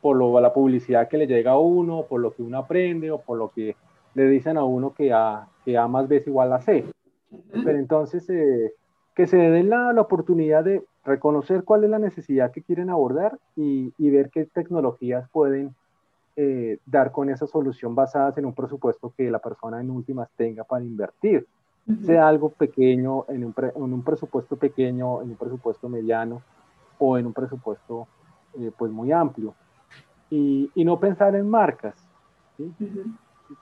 [0.00, 3.20] por lo, la publicidad que le llega a uno, por lo que uno aprende o
[3.20, 3.76] por lo que
[4.14, 6.84] le dicen a uno que A, que a más B igual a C.
[7.52, 8.72] Pero entonces, eh,
[9.14, 13.38] que se den la, la, oportunidad de reconocer cuál es la necesidad que quieren abordar
[13.56, 15.74] y, y ver qué tecnologías pueden
[16.36, 20.64] eh, dar con esa solución basadas en un presupuesto que la persona en últimas tenga
[20.64, 21.46] para invertir.
[22.06, 26.40] Sea algo pequeño, en un, en un, presupuesto pequeño, en un presupuesto mediano
[26.98, 28.06] o en un presupuesto
[28.58, 29.54] eh, pues muy amplio.
[30.30, 31.94] Y, y, no pensar en marcas.
[32.56, 32.72] ¿sí?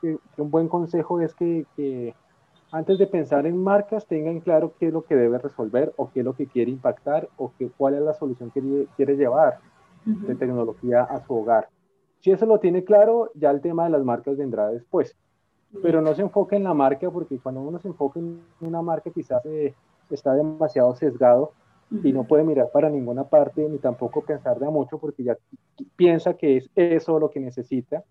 [0.00, 2.14] que, un buen consejo es que, que,
[2.70, 6.20] antes de pensar en marcas tengan claro qué es lo que debe resolver o qué
[6.20, 9.60] es lo que quiere impactar o que, cuál es la solución que quiere llevar
[10.04, 11.68] de tecnología a su hogar.
[12.20, 15.16] Si eso lo tiene claro, ya el tema de las marcas vendrá después.
[15.82, 19.10] Pero no se enfoque en la marca porque cuando uno se enfoca en una marca
[19.10, 19.74] quizás eh,
[20.10, 21.52] está demasiado sesgado
[21.90, 25.36] y no puede mirar para ninguna parte ni tampoco pensar de mucho porque ya
[25.96, 28.04] piensa que es eso lo que necesita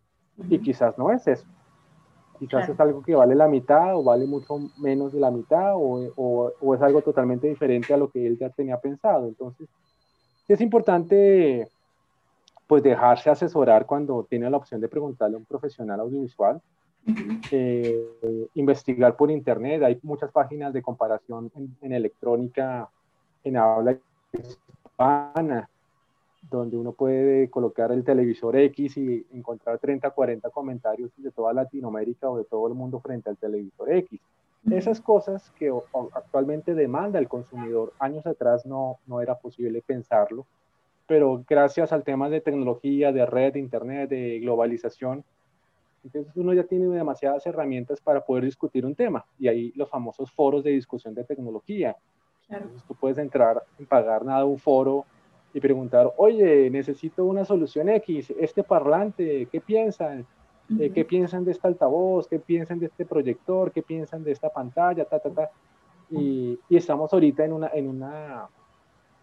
[0.49, 1.45] y quizás no es eso.
[2.39, 6.11] Quizás es algo que vale la mitad o vale mucho menos de la mitad o,
[6.15, 9.27] o, o, es algo totalmente diferente a lo que él ya tenía pensado.
[9.27, 9.67] Entonces,
[10.47, 11.67] es importante
[12.67, 16.61] pues dejarse asesorar cuando tiene la opción de preguntarle a un profesional audiovisual,
[17.51, 18.05] eh,
[18.55, 22.89] investigar por internet, hay muchas páginas de comparación en, en electrónica
[23.47, 23.97] en habla
[24.33, 25.69] hispana,
[26.49, 32.29] donde uno puede colocar el televisor X y encontrar 30, 40 comentarios de toda Latinoamérica
[32.29, 34.19] o de todo el mundo frente al televisor X.
[34.69, 35.71] Esas cosas que
[36.13, 40.45] actualmente demanda el consumidor, años atrás no, no era posible pensarlo,
[41.05, 45.23] pero gracias al tema de tecnología, de red, de internet, de globalización,
[46.03, 50.31] entonces uno ya tiene demasiadas herramientas para poder discutir un tema y ahí los famosos
[50.31, 51.95] foros de discusión de tecnología.
[52.49, 55.05] Entonces tú puedes entrar sin pagar nada a un foro
[55.53, 60.25] y preguntar, oye, necesito una solución X, este parlante, ¿qué piensan?
[60.79, 62.27] Eh, ¿Qué piensan de este altavoz?
[62.27, 63.71] ¿Qué piensan de este proyector?
[63.71, 65.05] ¿Qué piensan de esta pantalla?
[65.05, 65.49] Ta, ta, ta.
[66.09, 68.47] Y, y, estamos ahorita en una, en, una,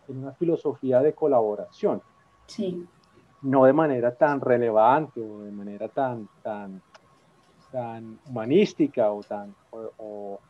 [0.08, 2.00] en una filosofía de colaboración.
[2.46, 2.86] Sí.
[3.42, 6.80] No de manera tan relevante o de manera tan, tan,
[7.70, 10.40] tan humanística o tan, o, o,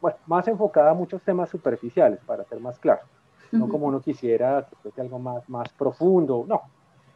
[0.00, 3.02] bueno, más enfocada a muchos temas superficiales, para ser más claro.
[3.52, 6.62] No como uno quisiera, que fuese algo más, más profundo, no,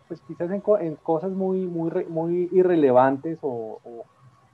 [0.09, 3.81] pues quizás en, en cosas muy, muy, muy irrelevantes o,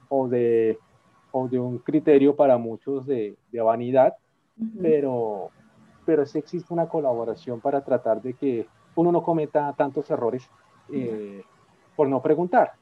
[0.09, 0.79] o, de,
[1.33, 4.15] o de un criterio para muchos de, de vanidad,
[4.83, 5.49] pero,
[6.05, 10.47] pero sí existe una colaboración para tratar de que uno no cometa tantos errores
[10.93, 11.43] eh,
[11.97, 12.73] por no preguntar.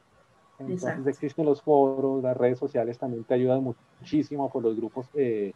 [0.59, 5.53] Entonces existen los foros, las redes sociales también te ayudan muchísimo por los grupos eh,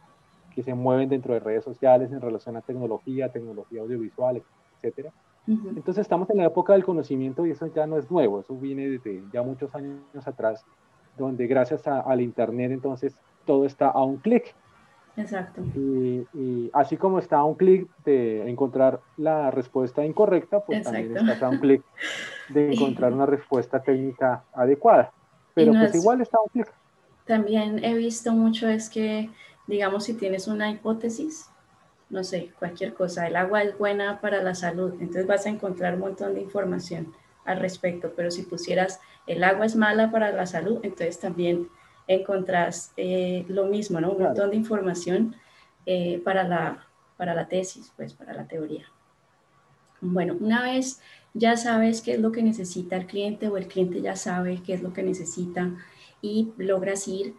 [0.55, 4.41] que se mueven dentro de redes sociales en relación a tecnología, tecnología audiovisual,
[4.75, 5.11] etcétera.
[5.45, 8.87] Entonces estamos en la época del conocimiento y eso ya no es nuevo, eso viene
[8.87, 10.65] desde ya muchos años atrás,
[11.17, 14.55] donde gracias al Internet entonces todo está a un clic.
[15.15, 15.61] Exacto.
[15.75, 21.27] Y, y, así como está a un clic de encontrar la respuesta incorrecta, pues también
[21.27, 21.83] está a un clic
[22.49, 25.11] de encontrar una respuesta técnica adecuada.
[25.53, 26.67] Pero pues igual está a un clic.
[27.25, 29.29] También he visto mucho es que
[29.67, 31.49] digamos, si tienes una hipótesis,
[32.09, 35.95] no sé, cualquier cosa, el agua es buena para la salud, entonces vas a encontrar
[35.95, 37.13] un montón de información
[37.45, 41.69] al respecto, pero si pusieras el agua es mala para la salud, entonces también
[42.07, 44.11] encontrás eh, lo mismo, ¿no?
[44.11, 45.35] Un montón de información
[45.85, 46.87] eh, para, la,
[47.17, 48.85] para la tesis, pues para la teoría.
[50.01, 51.01] Bueno, una vez
[51.33, 54.73] ya sabes qué es lo que necesita el cliente o el cliente ya sabe qué
[54.73, 55.71] es lo que necesita
[56.21, 57.35] y logras ir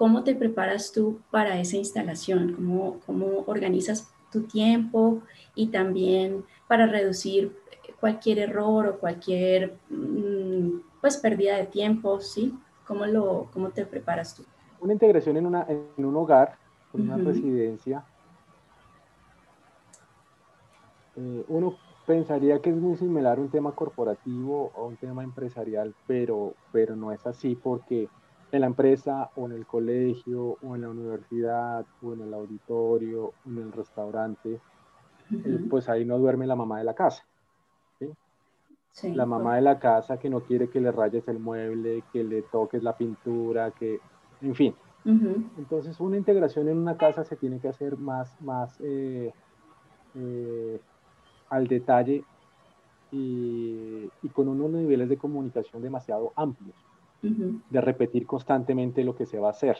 [0.00, 2.54] ¿Cómo te preparas tú para esa instalación?
[2.54, 5.20] ¿Cómo, cómo organizas tu tiempo
[5.54, 7.54] y también para reducir
[8.00, 12.54] cualquier error o cualquier mm, pues pérdida de tiempo, ¿sí?
[12.90, 14.42] ¿Cómo, lo, cómo te preparas tú?
[14.80, 16.56] Una integración en, una, en un hogar,
[16.92, 18.02] en una residencia.
[21.14, 25.94] Eh, uno pensaría que es muy similar a un tema corporativo o un tema empresarial,
[26.08, 28.08] pero, pero no es así porque
[28.50, 33.26] en la empresa o en el colegio o en la universidad o en el auditorio
[33.26, 34.60] o en el restaurante,
[35.30, 37.24] eh, pues ahí no duerme la mamá de la casa.
[39.00, 39.14] ¿Sí?
[39.14, 42.42] la mamá de la casa que no quiere que le rayes el mueble, que le
[42.42, 44.00] toques la pintura, que,
[44.42, 44.74] en fin.
[45.04, 49.32] Entonces una integración en una casa se tiene que hacer más, más, eh,
[50.14, 50.80] eh,
[51.48, 52.22] al detalle
[53.10, 56.76] y, con unos niveles de comunicación demasiado amplios,
[57.22, 59.78] de repetir constantemente lo que se va a hacer,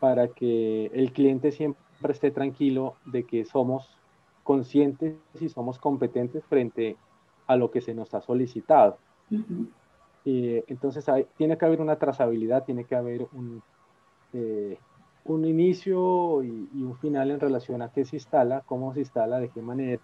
[0.00, 3.96] para que el cliente siempre esté tranquilo de que somos
[4.44, 6.96] conscientes y somos competentes frente
[7.46, 8.98] a lo que se nos ha solicitado.
[10.24, 11.04] entonces
[11.36, 13.62] tiene que haber una trazabilidad, tiene que haber un,
[14.32, 14.78] eh,
[15.24, 19.48] un inicio y, un final en relación a qué se instala, cómo se instala, de
[19.48, 20.00] qué manera,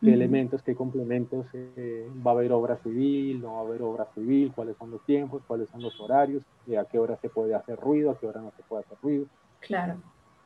[0.00, 4.06] qué elementos, qué complementos, eh, va a haber obra civil, no va a haber obra
[4.14, 6.44] civil, cuáles son los tiempos, cuáles son los horarios,
[6.76, 9.26] a qué hora se puede hacer ruido, a qué hora no se puede hacer ruido.
[9.60, 9.94] Claro.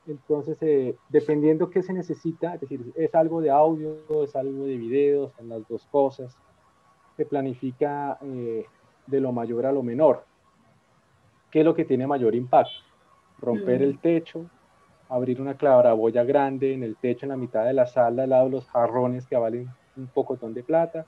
[0.06, 4.76] Entonces, eh, dependiendo qué se necesita, es decir, es algo de audio, es algo de
[4.76, 6.36] video, son las dos cosas,
[7.16, 8.64] se planifica eh,
[9.06, 10.24] de lo mayor a lo menor.
[11.50, 12.84] ¿Qué es lo que tiene mayor impacto?
[13.40, 14.46] Romper el techo,
[15.08, 18.44] abrir una claraboya grande en el techo, en la mitad de la sala, al lado
[18.44, 21.06] de los jarrones que valen un pocotón de plata.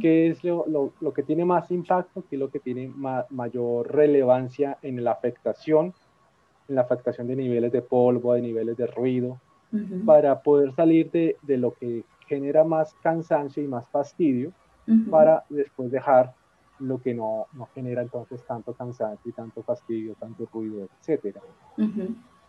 [0.00, 2.22] ¿Qué es lo, lo, que tiene más impacto?
[2.30, 2.92] ¿Qué es lo que tiene
[3.30, 5.94] mayor relevancia en la afectación?
[6.68, 9.40] En la afectación de niveles de polvo, de niveles de ruido,
[10.06, 14.52] para poder salir de, de, lo que genera más cansancio y más fastidio,
[15.10, 16.34] para después dejar
[16.78, 21.40] lo que no, no, genera entonces tanto cansancio y tanto fastidio, tanto ruido, etcétera.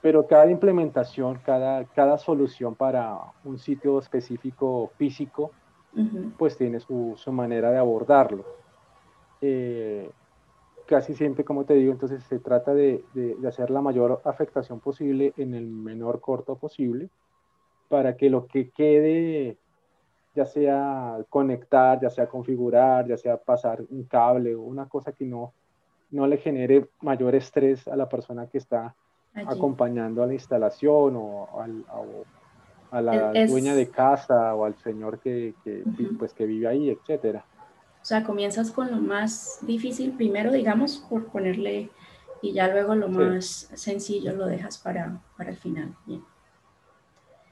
[0.02, 5.52] Pero cada implementación, cada, cada solución para un sitio específico físico,
[6.38, 8.46] pues tiene su, su, manera de abordarlo.
[9.42, 10.10] Eh,
[10.90, 15.34] casi siempre, como te digo, entonces se trata de, de, hacer la mayor afectación posible
[15.38, 17.10] en el menor corto posible
[17.90, 19.58] para que lo que quede,
[20.34, 25.26] ya sea conectar, ya sea configurar, ya sea pasar un cable o una cosa que
[25.26, 25.54] no,
[26.10, 28.96] no le genere mayor estrés a la persona que está
[29.46, 31.48] acompañando a la instalación o,
[32.90, 35.54] a la dueña de casa o al señor que,
[36.18, 37.46] pues, que vive ahí, etcétera.
[38.02, 41.90] O sea, comienzas con lo más difícil primero, digamos, por ponerle,
[42.42, 45.94] y ya luego lo más sencillo lo dejas para, para el final.
[46.06, 46.24] Bien.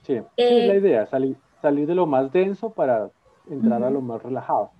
[0.03, 3.10] Sí, es la eh, idea, salir, salir de lo más denso para
[3.49, 4.71] entrar a lo más relajado,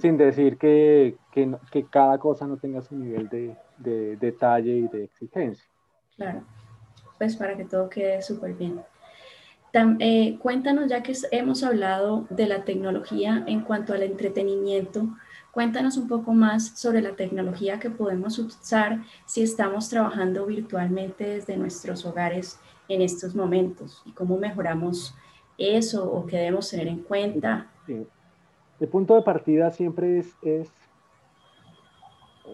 [0.00, 4.88] sin decir que, que, que, cada cosa no tenga su nivel de, de detalle y
[4.88, 5.68] de exigencia.
[6.16, 6.42] Claro,
[7.18, 8.80] pues para que todo quede súper bien.
[9.74, 15.08] Eh, cuéntanos, ya que hemos hablado de la tecnología en cuanto al entretenimiento,
[15.50, 21.56] cuéntanos un poco más sobre la tecnología que podemos usar si estamos trabajando virtualmente desde
[21.56, 25.14] nuestros hogares en estos momentos y cómo mejoramos
[25.56, 27.70] eso o qué debemos tener en cuenta.
[27.88, 30.70] El punto de partida siempre es, es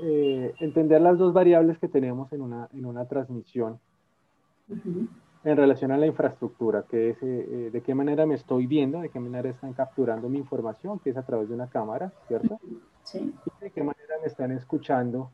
[0.03, 3.81] eh, entender las dos variables que tenemos en una, en una transmisión
[5.45, 9.01] en relación a la infraestructura, que es eh, eh, de qué manera me estoy viendo,
[9.01, 12.59] de qué manera están capturando mi información, que es a través de una cámara, ¿cierto?
[13.05, 13.35] Sí.
[13.47, 15.31] Y de qué manera me están escuchando,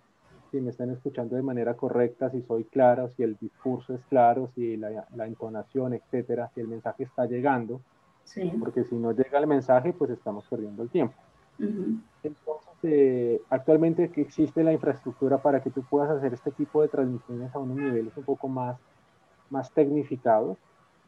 [0.50, 4.50] si me están escuchando de manera correcta, si soy claro, si el discurso es claro,
[4.54, 7.80] si la, la entonación, etcétera, si el mensaje está llegando.
[8.24, 8.52] Sí.
[8.58, 11.14] Porque si no llega el mensaje, pues estamos perdiendo el tiempo.
[11.58, 17.54] Entonces, eh, actualmente existe la infraestructura para que tú puedas hacer este tipo de transmisiones
[17.54, 18.76] a unos niveles un poco más,
[19.50, 20.58] más tecnificados,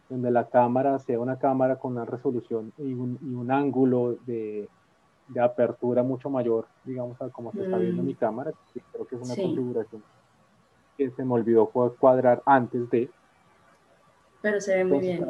[0.09, 4.69] donde la cámara sea una cámara con una resolución y un, y un ángulo de,
[5.29, 8.17] de, apertura mucho mayor, digamos, a como se está viendo mi mm.
[8.17, 8.53] cámara.
[8.93, 10.03] Creo que es una configuración
[10.97, 13.11] que se me olvidó cuadrar antes de.
[14.41, 15.27] Pero se ve muy bien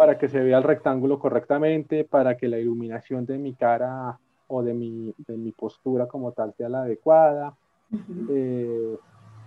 [0.00, 4.62] para que se vea el rectángulo correctamente, para que la iluminación de mi cara o
[4.62, 7.54] de mi, de mi postura como tal sea la adecuada
[8.30, 8.96] eh,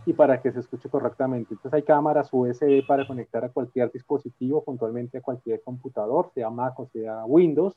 [0.06, 1.54] y para que se escuche correctamente.
[1.54, 6.80] Entonces hay cámaras USB para conectar a cualquier dispositivo, puntualmente a cualquier computador, sea Mac
[6.80, 7.76] o sea Windows,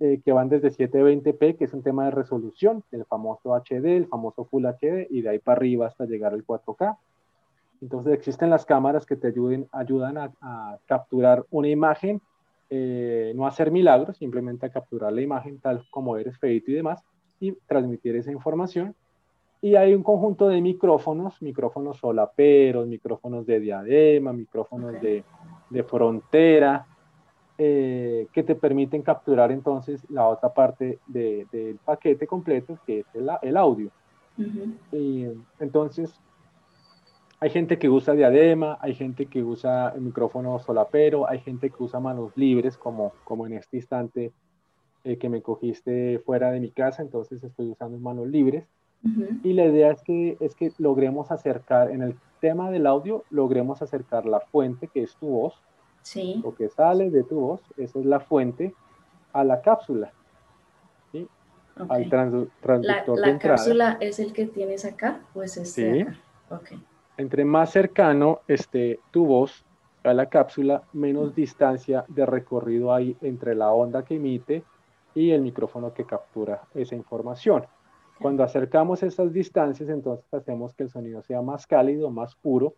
[0.00, 4.06] eh, que van desde 720p, que es un tema de resolución, el famoso HD, el
[4.06, 6.96] famoso Full HD, y de ahí para arriba hasta llegar al 4K.
[7.80, 12.20] Entonces existen las cámaras que te ayuden, ayudan a, capturar una imagen,
[12.70, 17.04] eh, no hacer milagros, simplemente a capturar la imagen tal como eres feito y demás,
[17.38, 18.96] y transmitir esa información.
[19.64, 25.24] Y hay un conjunto de micrófonos, micrófonos solaperos, micrófonos de diadema, micrófonos de,
[25.70, 26.86] de, frontera,
[27.56, 33.30] eh, que te permiten capturar entonces la otra parte del paquete completo, que es el,
[33.40, 33.90] el audio.
[34.92, 36.14] Y entonces,
[37.40, 41.82] hay gente que usa diadema, hay gente que usa el micrófono solapero, hay gente que
[41.82, 44.30] usa manos libres, como, como en este instante
[45.04, 48.68] eh, que me cogiste fuera de mi casa, entonces estoy usando manos libres.
[49.42, 53.82] Y la idea es que, es que logremos acercar, en el tema del audio, logremos
[53.82, 55.60] acercar la fuente, que es tu voz,
[56.04, 56.40] Sí.
[56.44, 58.74] Lo que sale de tu voz, esa es la fuente
[59.32, 60.12] a la cápsula.
[61.10, 61.26] ¿sí?
[61.88, 66.06] Al transductor la, la cápsula es el que tienes acá, pues este sí.
[66.50, 66.76] Acá?
[67.16, 69.64] Entre más cercano esté tu voz
[70.04, 74.62] a la cápsula, menos distancia de recorrido hay entre la onda que emite
[75.14, 77.64] y el micrófono que captura esa información.
[78.20, 82.74] Cuando acercamos esas distancias, entonces hacemos que el sonido sea más cálido, más puro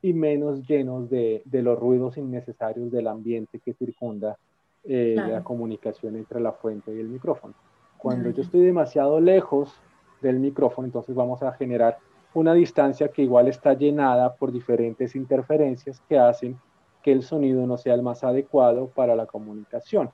[0.00, 4.38] y menos llenos de, los ruidos innecesarios del ambiente que circunda
[4.84, 7.54] eh, la comunicación entre la fuente y el micrófono.
[7.98, 9.74] Cuando yo estoy demasiado lejos
[10.22, 11.98] del micrófono, entonces vamos a generar
[12.34, 16.58] una distancia que igual está llenada por diferentes interferencias que hacen
[17.02, 20.10] que el sonido no sea el más adecuado para la comunicación.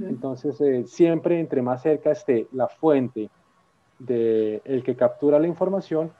[0.00, 3.30] Entonces, eh, siempre entre más cerca esté la fuente
[4.00, 6.10] de el que captura la información,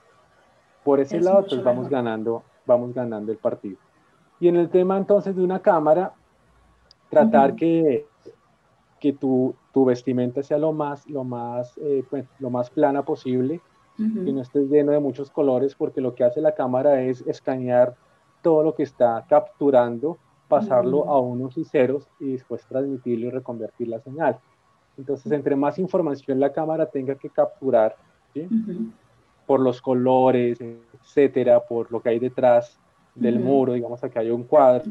[0.85, 3.77] por ese lado, pues vamos ganando, vamos ganando el partido.
[4.39, 6.13] Y en el tema entonces de una cámara,
[7.09, 8.07] tratar que,
[9.01, 13.61] que tu, tu, vestimenta sea lo más, lo más, eh, pues, lo más plana posible,
[13.97, 17.97] que no esté lleno de muchos colores, porque lo que hace la cámara es escanear
[18.41, 20.17] todo lo que está capturando
[20.51, 24.39] pasarlo a unos y ceros y después transmitirlo y reconvertir la señal.
[25.01, 27.97] Entonces, entre más información la cámara tenga que capturar,
[29.47, 32.79] por los colores, etcétera, por lo que hay detrás
[33.15, 34.85] del muro, digamos que hay un cuadro.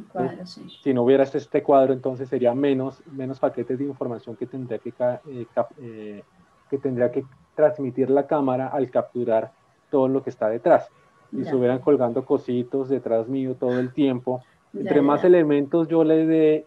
[0.84, 4.89] Si no hubiera este cuadro, entonces sería menos, menos paquetes de información que tendría que,
[4.89, 5.45] eh,
[5.80, 6.24] eh,
[6.70, 7.24] que tendría que
[7.55, 9.51] transmitir la cámara al capturar
[9.89, 10.89] todo lo que está detrás.
[11.32, 14.41] Y se hubieran colgando cositos detrás mío todo el tiempo,
[14.74, 16.66] entre más elementos yo le dé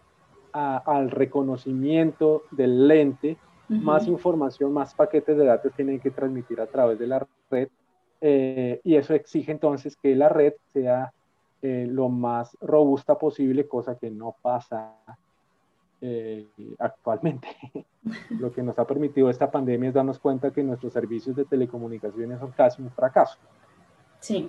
[0.53, 3.37] al reconocimiento del lente,
[3.69, 7.69] más información, más paquetes de datos tienen que transmitir a través de la red.
[8.21, 11.13] Eh, y eso exige entonces que la red sea
[11.63, 14.95] eh, lo más robusta posible, cosa que no pasa
[16.01, 16.47] eh,
[16.79, 17.49] actualmente.
[18.31, 22.41] lo que nos ha permitido esta pandemia es darnos cuenta que nuestros servicios de telecomunicaciones
[22.41, 23.39] son casi un fracaso.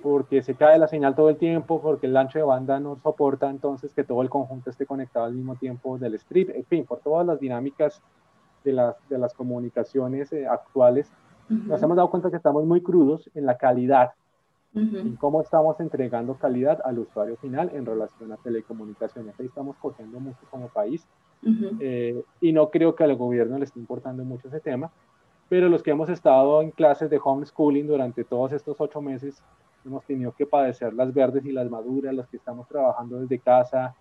[0.01, 3.49] Porque se cae la señal todo el tiempo, porque el ancho de banda no soporta
[3.49, 6.99] entonces que todo el conjunto esté conectado al mismo tiempo del strip, en fin, por
[6.99, 8.01] todas las dinámicas
[8.63, 11.11] de las, de las comunicaciones eh, actuales,
[11.49, 14.11] nos hemos dado cuenta que estamos muy crudos en la calidad,
[14.74, 19.39] en cómo estamos entregando calidad al usuario final en relación a telecomunicaciones.
[19.39, 21.05] Ahí estamos cogiendo mucho como país
[21.80, 24.91] eh, y no creo que al gobierno le esté importando mucho ese tema,
[25.54, 29.43] pero los que hemos estado en clases de homeschooling durante todos estos ocho meses,
[29.86, 33.93] hemos tenido que padecer las verdes y las maduras, los que estamos trabajando desde casa.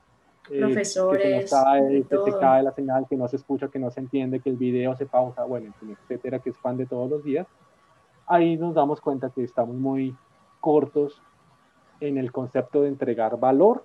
[0.51, 1.23] Eh, Profesores.
[1.23, 4.41] que, se, que se cae la señal, que no se escucha, que no se entiende,
[4.41, 7.47] que el video se pausa, bueno, etcétera, que es pan de todos los días.
[8.27, 10.17] Ahí nos damos cuenta que estamos muy
[10.59, 11.21] cortos
[12.01, 13.85] en el concepto de entregar valor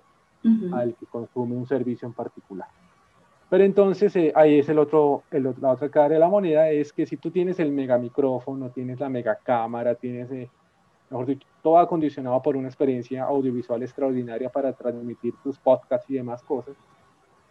[0.72, 2.68] al que consume un servicio en particular.
[3.50, 6.92] Pero entonces eh, ahí es el otro, el, la otra cara de la moneda, es
[6.92, 10.50] que si tú tienes el mega micrófono, tienes la mega cámara, tienes eh,
[11.10, 16.42] mejor dicho, todo acondicionado por una experiencia audiovisual extraordinaria para transmitir tus podcasts y demás
[16.42, 16.74] cosas.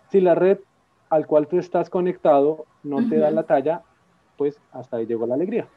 [0.09, 0.59] Si la red
[1.09, 3.81] al cual tú estás conectado no te da la talla,
[4.37, 5.67] pues hasta ahí llegó la alegría.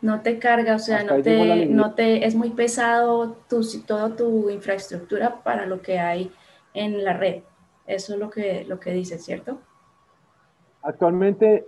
[0.00, 4.48] No te carga, o sea, no te, no te, es muy pesado tu, toda tu
[4.50, 6.30] infraestructura para lo que hay
[6.74, 7.42] en la red.
[7.88, 9.58] Eso es lo que, lo que dice, ¿cierto?
[10.82, 11.66] Actualmente,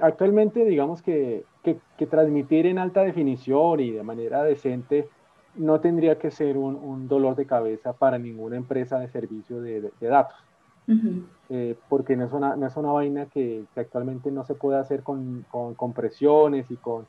[0.00, 5.08] actualmente digamos que que, transmitir en alta definición y de manera decente
[5.56, 10.36] no tendría que ser un, dolor de cabeza para ninguna empresa de servicio de, datos.
[11.48, 15.02] Eh, porque no es, una, no es una vaina que, actualmente no se puede hacer
[15.02, 17.06] con, con compresiones y con,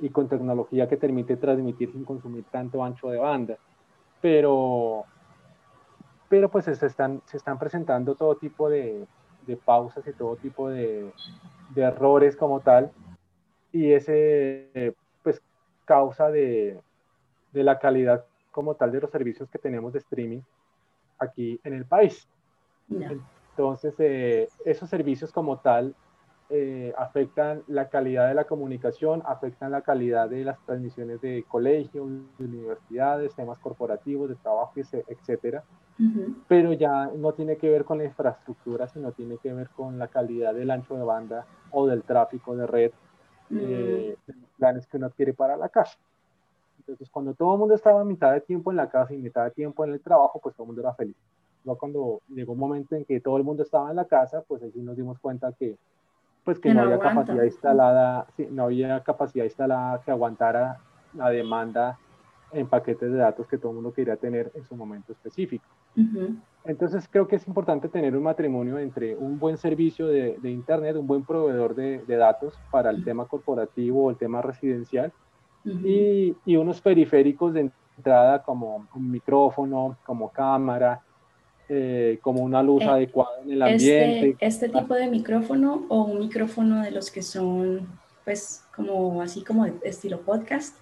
[0.00, 3.56] y con tecnología que permite transmitir sin consumir tanto ancho de banda.
[4.20, 5.04] Pero,
[6.32, 9.06] pero pues se están, se están presentando todo tipo de,
[9.46, 11.12] de pausas y todo tipo de,
[11.74, 12.90] de errores como tal
[13.70, 15.42] y ese pues
[15.84, 16.80] causa de,
[17.52, 20.40] de, la calidad como tal de los servicios que tenemos de streaming
[21.18, 22.26] aquí en el país.
[22.88, 25.94] Entonces, eh, esos servicios como tal
[26.48, 32.08] eh, afectan la calidad de la comunicación, afectan la calidad de las transmisiones de colegios,
[32.38, 35.62] de universidades, temas corporativos, de trabajo, etcétera.
[36.48, 40.08] Pero ya no tiene que ver con la infraestructura, sino tiene que ver con la
[40.08, 42.90] calidad del ancho de banda o del tráfico de red
[43.50, 44.16] eh,
[44.58, 45.98] planes que uno adquiere para la casa.
[46.78, 49.52] Entonces, cuando todo el mundo estaba mitad de tiempo en la casa y mitad de
[49.52, 51.16] tiempo en el trabajo, pues todo el mundo era feliz.
[51.64, 54.62] Luego cuando llegó un momento en que todo el mundo estaba en la casa, pues
[54.62, 55.76] ahí nos dimos cuenta que
[56.44, 60.78] pues que, no, había capacidad instalada, sí, no había capacidad instalada que aguantara
[61.14, 61.98] la demanda
[62.52, 65.64] en paquetes de datos que todo el mundo quería tener en su momento específico.
[66.64, 71.06] Entonces creo que es importante tener un matrimonio entre un buen servicio de, Internet, un
[71.06, 75.12] buen proveedor de, datos para el tema corporativo o el tema residencial
[75.64, 81.02] y, y, unos periféricos de entrada como un micrófono, como cámara,
[81.74, 84.46] eh, como una luz eh, adecuada en el este, ambiente.
[84.46, 87.88] Este, tipo de micrófono o un micrófono de los que son,
[88.24, 90.76] pues, como así como de estilo podcast,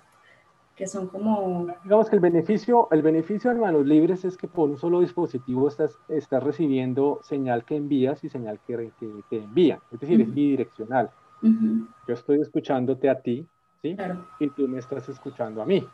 [0.80, 1.66] que son como...
[1.84, 5.68] Digamos que el beneficio, el beneficio de manos libres es que por un solo dispositivo
[5.68, 10.32] estás, estás recibiendo señal que envías y señal que, que, que envían, es decir, es
[10.32, 11.10] bidireccional.
[11.42, 13.46] Yo estoy escuchándote a ti,
[13.82, 13.94] ¿sí?
[14.38, 15.86] Y tú me estás escuchando a mí.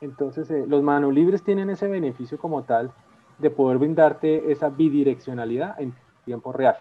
[0.00, 2.90] Entonces, eh, los manos libres tienen ese beneficio como tal
[3.38, 5.94] de poder brindarte esa bidireccionalidad en
[6.24, 6.78] tiempo real.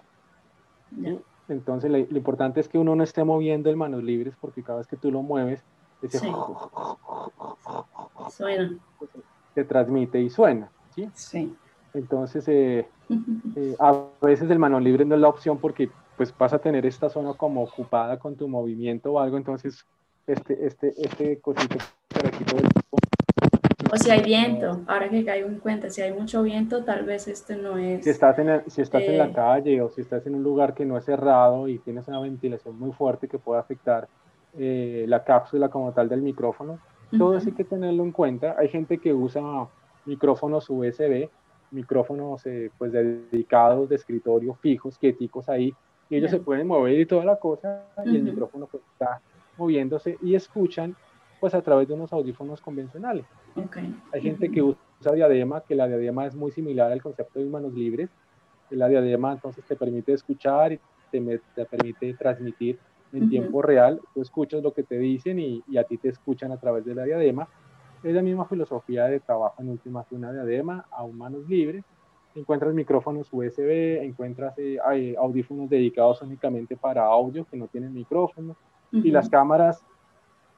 [1.48, 4.88] Entonces, lo, importante es que uno no esté moviendo el manos libres porque cada vez
[4.88, 5.64] que tú lo mueves,
[6.02, 6.20] ese
[8.30, 8.78] suena.
[9.54, 10.70] Se transmite y suena.
[10.96, 11.10] ¿sí?
[11.14, 11.56] sí.
[11.94, 12.88] Entonces, eh,
[13.56, 16.86] eh, a veces el manos libre no es la opción porque pues vas a tener
[16.86, 19.86] esta zona como ocupada con tu movimiento o algo, entonces
[20.28, 21.78] este, este, este cosito
[22.10, 22.70] por aquí todo el
[23.94, 27.28] o si hay viento, ahora que caigo en cuenta, si hay mucho viento, tal vez
[27.28, 28.06] este no es...
[28.06, 30.74] Si estás, en, si estás en la eh, calle o si estás en un lugar
[30.74, 34.08] que no es cerrado y tienes una ventilación muy fuerte que puede afectar
[34.58, 36.80] eh, la cápsula como tal del micrófono,
[37.18, 38.56] todo eso hay que tenerlo en cuenta.
[38.58, 39.42] Hay gente que usa
[40.06, 41.30] micrófonos USB,
[41.72, 45.74] micrófonos eh, pues dedicados de escritorio fijos, quieticos ahí,
[46.10, 49.22] y ellos se pueden mover y toda la cosa, y el micrófono pues está
[49.58, 50.96] moviéndose y escuchan
[51.40, 53.26] pues a través de unos audífonos convencionales.
[54.14, 57.74] Hay gente que usa diadema, que la diadema es muy similar al concepto de manos
[57.74, 58.10] libres.
[58.70, 60.80] La diadema entonces te permite escuchar y
[61.12, 62.78] te, te permite transmitir
[63.14, 64.02] en tiempo real.
[64.14, 66.96] Tú escuchas lo que te dicen y, y, a ti te escuchan a través de
[66.96, 67.48] la diadema.
[68.04, 71.84] Es la misma filosofía de trabajo en última que una diadema a manos libres.
[72.34, 74.78] Encuentras micrófonos USB, encuentras eh,
[75.18, 78.56] audífonos dedicados únicamente para audio que no tienen micrófono
[78.92, 79.84] y las cámaras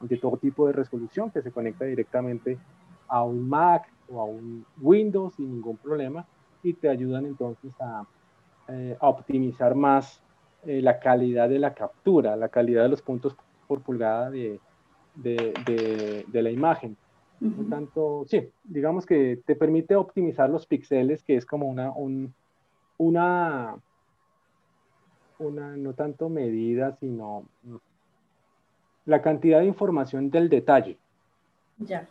[0.00, 2.58] de todo tipo de resolución que se conecta directamente
[3.08, 6.26] a un Mac o a un Windows sin ningún problema
[6.62, 8.04] y te ayudan entonces a,
[8.68, 10.22] eh, optimizar más
[10.66, 13.36] eh, la calidad de la captura, la calidad de los puntos
[13.66, 14.60] por pulgada de,
[15.14, 16.96] de, de, la imagen.
[17.40, 22.32] Por tanto, sí, digamos que te permite optimizar los píxeles, que es como una, un,
[22.96, 23.76] una,
[25.38, 27.44] una, no tanto medida, sino
[29.04, 30.96] la cantidad de información del detalle.
[31.78, 32.08] Ya.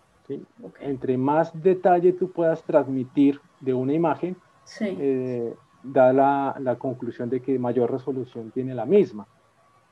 [0.80, 4.36] Entre más detalle tú puedas transmitir de una imagen,
[4.82, 5.54] eh,
[5.84, 9.28] da la, la, conclusión de que mayor resolución tiene la misma.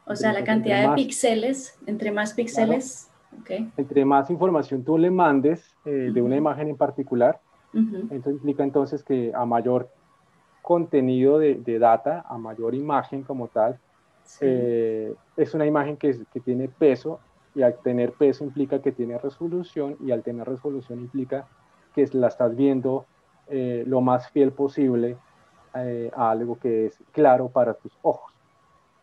[0.06, 3.10] O sea, la cantidad de píxeles, entre más píxeles.
[3.78, 7.39] Entre más información tú le mandes eh, de una imagen en particular,
[8.10, 9.89] eso implica entonces que a mayor
[10.62, 13.80] contenido de, de, data, a mayor imagen como tal,
[14.42, 17.22] eh, es una imagen que, que, tiene peso
[17.56, 21.48] y al tener peso implica que tiene resolución y al tener resolución implica
[21.96, 23.06] que la estás viendo
[23.48, 25.18] eh, lo más fiel posible
[25.76, 28.32] eh, a algo que es claro para tus ojos.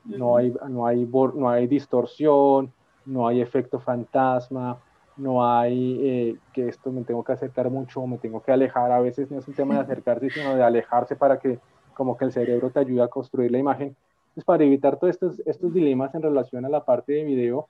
[0.04, 2.72] No hay, no, hay, no hay distorsión,
[3.04, 4.78] no hay efecto fantasma,
[5.16, 8.90] no hay que esto me tengo que acercar mucho, me tengo que alejar.
[8.90, 11.58] A veces no es un tema de acercarse, sino de alejarse para que
[11.92, 13.96] como que el cerebro te ayude a construir la imagen
[14.38, 17.68] pues, para evitar todos estos, estos dilemas en relación a la parte de video,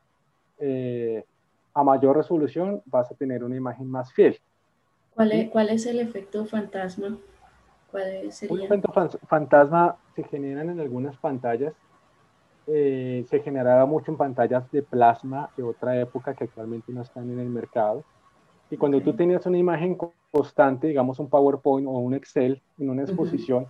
[0.59, 1.25] eh,
[1.73, 4.39] a mayor resolución vas a tener una imagen más fiel.
[5.15, 7.17] ¿Cuál es, cuál es el efecto fantasma?
[7.91, 8.55] ¿Cuál sería?
[8.55, 8.93] Un efecto
[9.27, 11.75] fantasma se generan en algunas pantallas.
[12.67, 17.31] Eh, se generaba mucho en pantallas de plasma de otra época que actualmente no están
[17.31, 18.05] en el mercado.
[18.71, 19.97] Y cuando tú tenías una imagen
[20.31, 23.67] constante, digamos un PowerPoint o un Excel en una exposición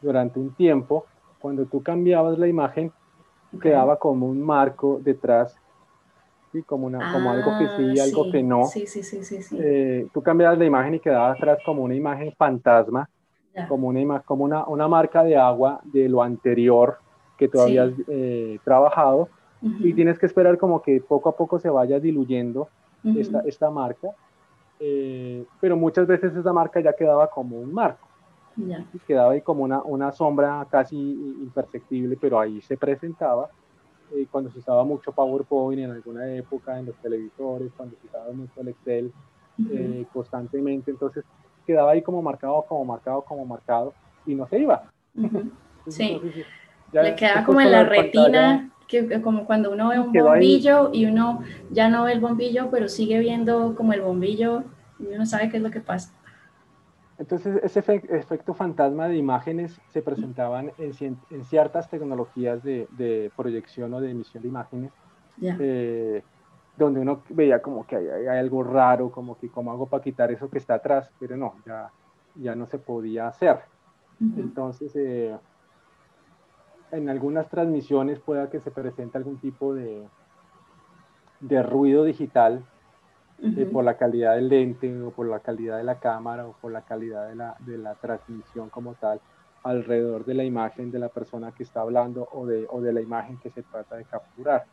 [0.00, 1.06] durante un tiempo,
[1.38, 2.92] cuando tú cambiabas la imagen,
[3.60, 5.56] quedaba como un marco detrás,
[6.50, 6.62] ¿sí?
[6.62, 8.64] como, una, como algo que sí, ah, algo que no.
[8.64, 12.32] Sí, sí, sí, sí, eh, tú cambiabas la imagen y quedaba atrás como una imagen
[12.36, 13.08] fantasma,
[13.68, 16.98] como, una, como una, una, marca de agua de lo anterior
[17.36, 19.28] que tú habías eh, trabajado,
[19.62, 22.68] y tienes que esperar como que poco a poco se vaya diluyendo
[23.04, 24.08] esta, esta, marca,
[24.80, 28.08] eh, pero muchas veces esa marca ya quedaba como un marco.
[28.56, 33.48] Y quedaba ahí como una, una sombra casi imperceptible, pero ahí se presentaba.
[34.14, 38.30] Eh, cuando se usaba mucho PowerPoint en alguna época, en los televisores, cuando se usaba
[38.32, 39.12] mucho el Excel
[39.70, 41.24] eh, constantemente, entonces
[41.66, 43.94] quedaba ahí como marcado, como marcado, como marcado,
[44.26, 44.90] y no se iba.
[45.88, 46.20] sí,
[46.92, 51.40] le quedaba como en la retina, que, como cuando uno ve un bombillo y uno
[51.70, 54.64] ya no ve el bombillo, pero sigue viendo como el bombillo
[54.98, 56.12] y uno sabe qué es lo que pasa.
[57.18, 63.94] entonces, ese efecto fantasma de imágenes se presentaban en, en ciertas tecnologías de, de, proyección
[63.94, 64.92] o de emisión de imágenes,
[65.40, 66.22] eh,
[66.84, 70.30] donde uno veía como que hay, hay, algo raro, como que cómo hago para quitar
[70.30, 71.90] eso que está atrás, pero no, ya,
[72.36, 73.60] ya no se podía hacer.
[74.36, 75.36] Entonces, eh,
[76.92, 80.06] en algunas transmisiones pueda que se presente algún tipo de,
[81.40, 82.64] de ruido digital
[83.42, 86.70] eh, por la calidad del lente o por la calidad de la cámara o por
[86.70, 89.20] la calidad de la, de la transmisión como tal
[89.64, 93.00] alrededor de la imagen de la persona que está hablando o de, o de la
[93.00, 94.66] imagen que se trata de capturar.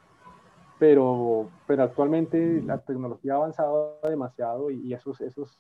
[0.80, 5.52] Pero, pero actualmente la tecnología ha avanzado demasiado y, esos, esos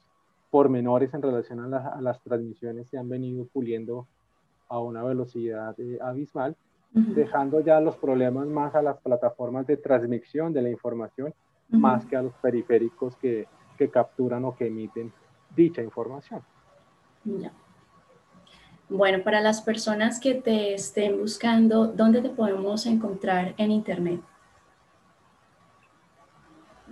[0.49, 4.07] pormenores en relación a, a, las transmisiones se han venido puliendo
[4.70, 6.55] a una velocidad eh, abismal,
[6.91, 11.34] dejando ya los problemas más a las plataformas de transmisión de la información
[11.70, 13.47] más que a los periféricos que,
[13.78, 15.11] que, capturan o que emiten
[15.55, 16.41] dicha información.
[18.89, 24.22] Bueno, para las personas que te estén buscando, ¿dónde te podemos encontrar en Internet?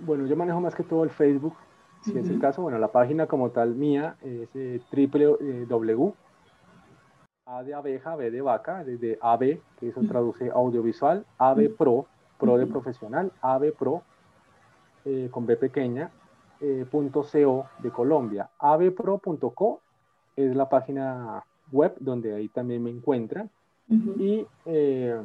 [0.00, 1.54] Bueno, yo manejo más que todo el Facebook,
[2.02, 2.62] si es el caso.
[2.62, 6.14] Bueno, la página como tal mía es eh, www.
[7.46, 12.06] A de abeja, B de vaca, desde AB, que eso traduce audiovisual, AB Pro,
[12.38, 14.02] Pro de profesional, AB Pro
[15.04, 16.10] eh, con B pequeña,
[16.60, 18.50] eh, .co de Colombia.
[18.58, 19.80] avpro.co
[20.36, 23.48] es la página web donde ahí también me encuentran.
[23.88, 25.18] Y eh,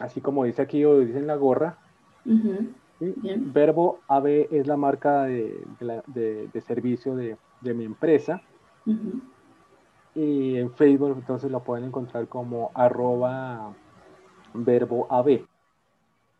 [0.00, 1.78] así como dice aquí o dice en la gorra,
[3.00, 8.42] Verbo AB es la marca de, de, servicio de, de, mi empresa.
[10.14, 13.74] Y en Facebook entonces lo pueden encontrar como arroba
[14.52, 15.46] verbo AB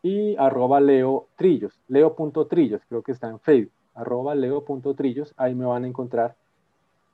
[0.02, 5.84] y arroba leo trillos, leo.trillos, creo que está en Facebook, arroba leo.trillos, ahí me van
[5.84, 6.36] a encontrar.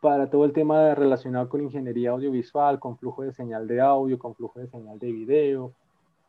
[0.01, 4.35] Para todo el tema relacionado con ingeniería audiovisual, con flujo de señal de audio, con
[4.35, 5.73] flujo de señal de video,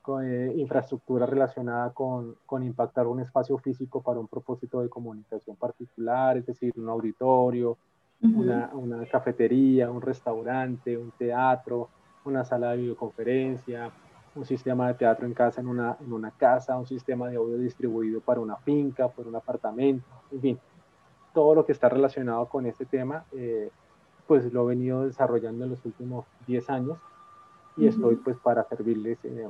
[0.07, 5.57] con eh, infraestructura relacionada con, con, impactar un espacio físico para un propósito de comunicación
[5.57, 7.77] particular, es decir, un auditorio,
[8.21, 11.89] una, una, cafetería, un restaurante, un teatro,
[12.23, 13.91] una sala de videoconferencia,
[14.33, 17.57] un sistema de teatro en casa en una, en una casa, un sistema de audio
[17.57, 20.59] distribuido para una finca, para un apartamento, en fin,
[21.33, 23.69] todo lo que está relacionado con este tema, eh,
[24.25, 26.97] pues lo he venido desarrollando en los últimos 10 años
[27.75, 29.49] y estoy pues para servirles eh,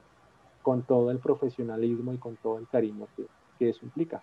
[0.68, 3.26] con todo el profesionalismo y con todo el cariño que,
[3.57, 4.22] que eso implica.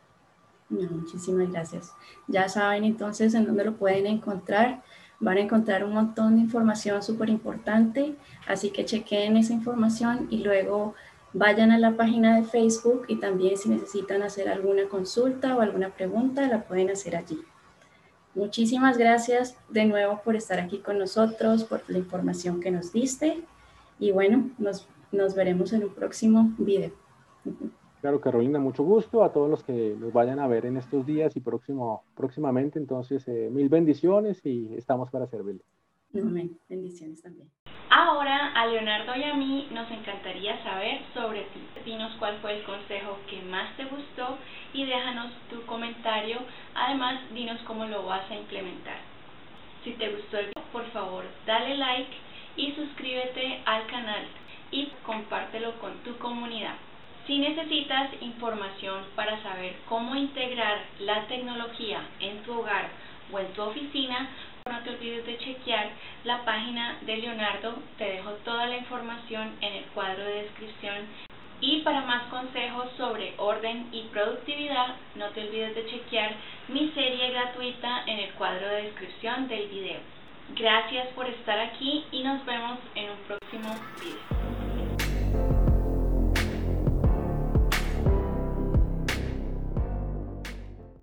[0.69, 1.95] Muchísimas gracias.
[2.29, 4.83] Ya saben entonces en dónde lo pueden encontrar.
[5.21, 8.15] Van a encontrar un montón de información súper importante,
[8.47, 10.93] así que chequen esa información y luego
[11.33, 15.95] vayan a la página de Facebook y también si necesitan hacer alguna consulta o alguna
[15.95, 17.41] pregunta, la pueden hacer allí.
[18.35, 23.45] Muchísimas gracias de nuevo por estar aquí con nosotros, por la información que nos diste
[23.99, 26.93] y bueno, nos, nos veremos en un próximo video.
[28.05, 31.35] Claro, Carolina, mucho gusto a todos los que nos vayan a ver en estos días
[31.37, 32.79] y próximo, próximamente.
[32.79, 35.65] Entonces, eh, mil bendiciones y estamos para servirles.
[36.15, 36.59] Amén.
[36.69, 37.49] Bendiciones también.
[37.89, 41.61] Ahora, a Leonardo y a mí nos encantaría saber sobre ti.
[41.87, 44.37] Dinos cuál fue el consejo que más te gustó
[44.75, 46.39] y déjanos tu comentario.
[46.75, 48.99] Además, dinos cómo lo vas a implementar.
[49.83, 52.13] Si te gustó el video, por favor, dale like
[52.57, 54.27] y suscríbete al canal
[54.75, 56.75] y compártelo con tu comunidad.
[57.27, 62.89] Si necesitas información para saber cómo integrar la tecnología en tu hogar
[63.33, 64.29] o en tu oficina,
[64.67, 65.91] no te olvides de chequear
[66.25, 67.77] la página de Leonardo.
[67.97, 71.07] Te dejo toda la información en el cuadro de descripción.
[71.61, 76.35] Y para más consejos sobre orden y productividad, no te olvides de chequear
[76.69, 80.01] mi serie gratuita en el cuadro de descripción del video.
[80.51, 84.84] Gracias por estar aquí y nos vemos en un próximo video.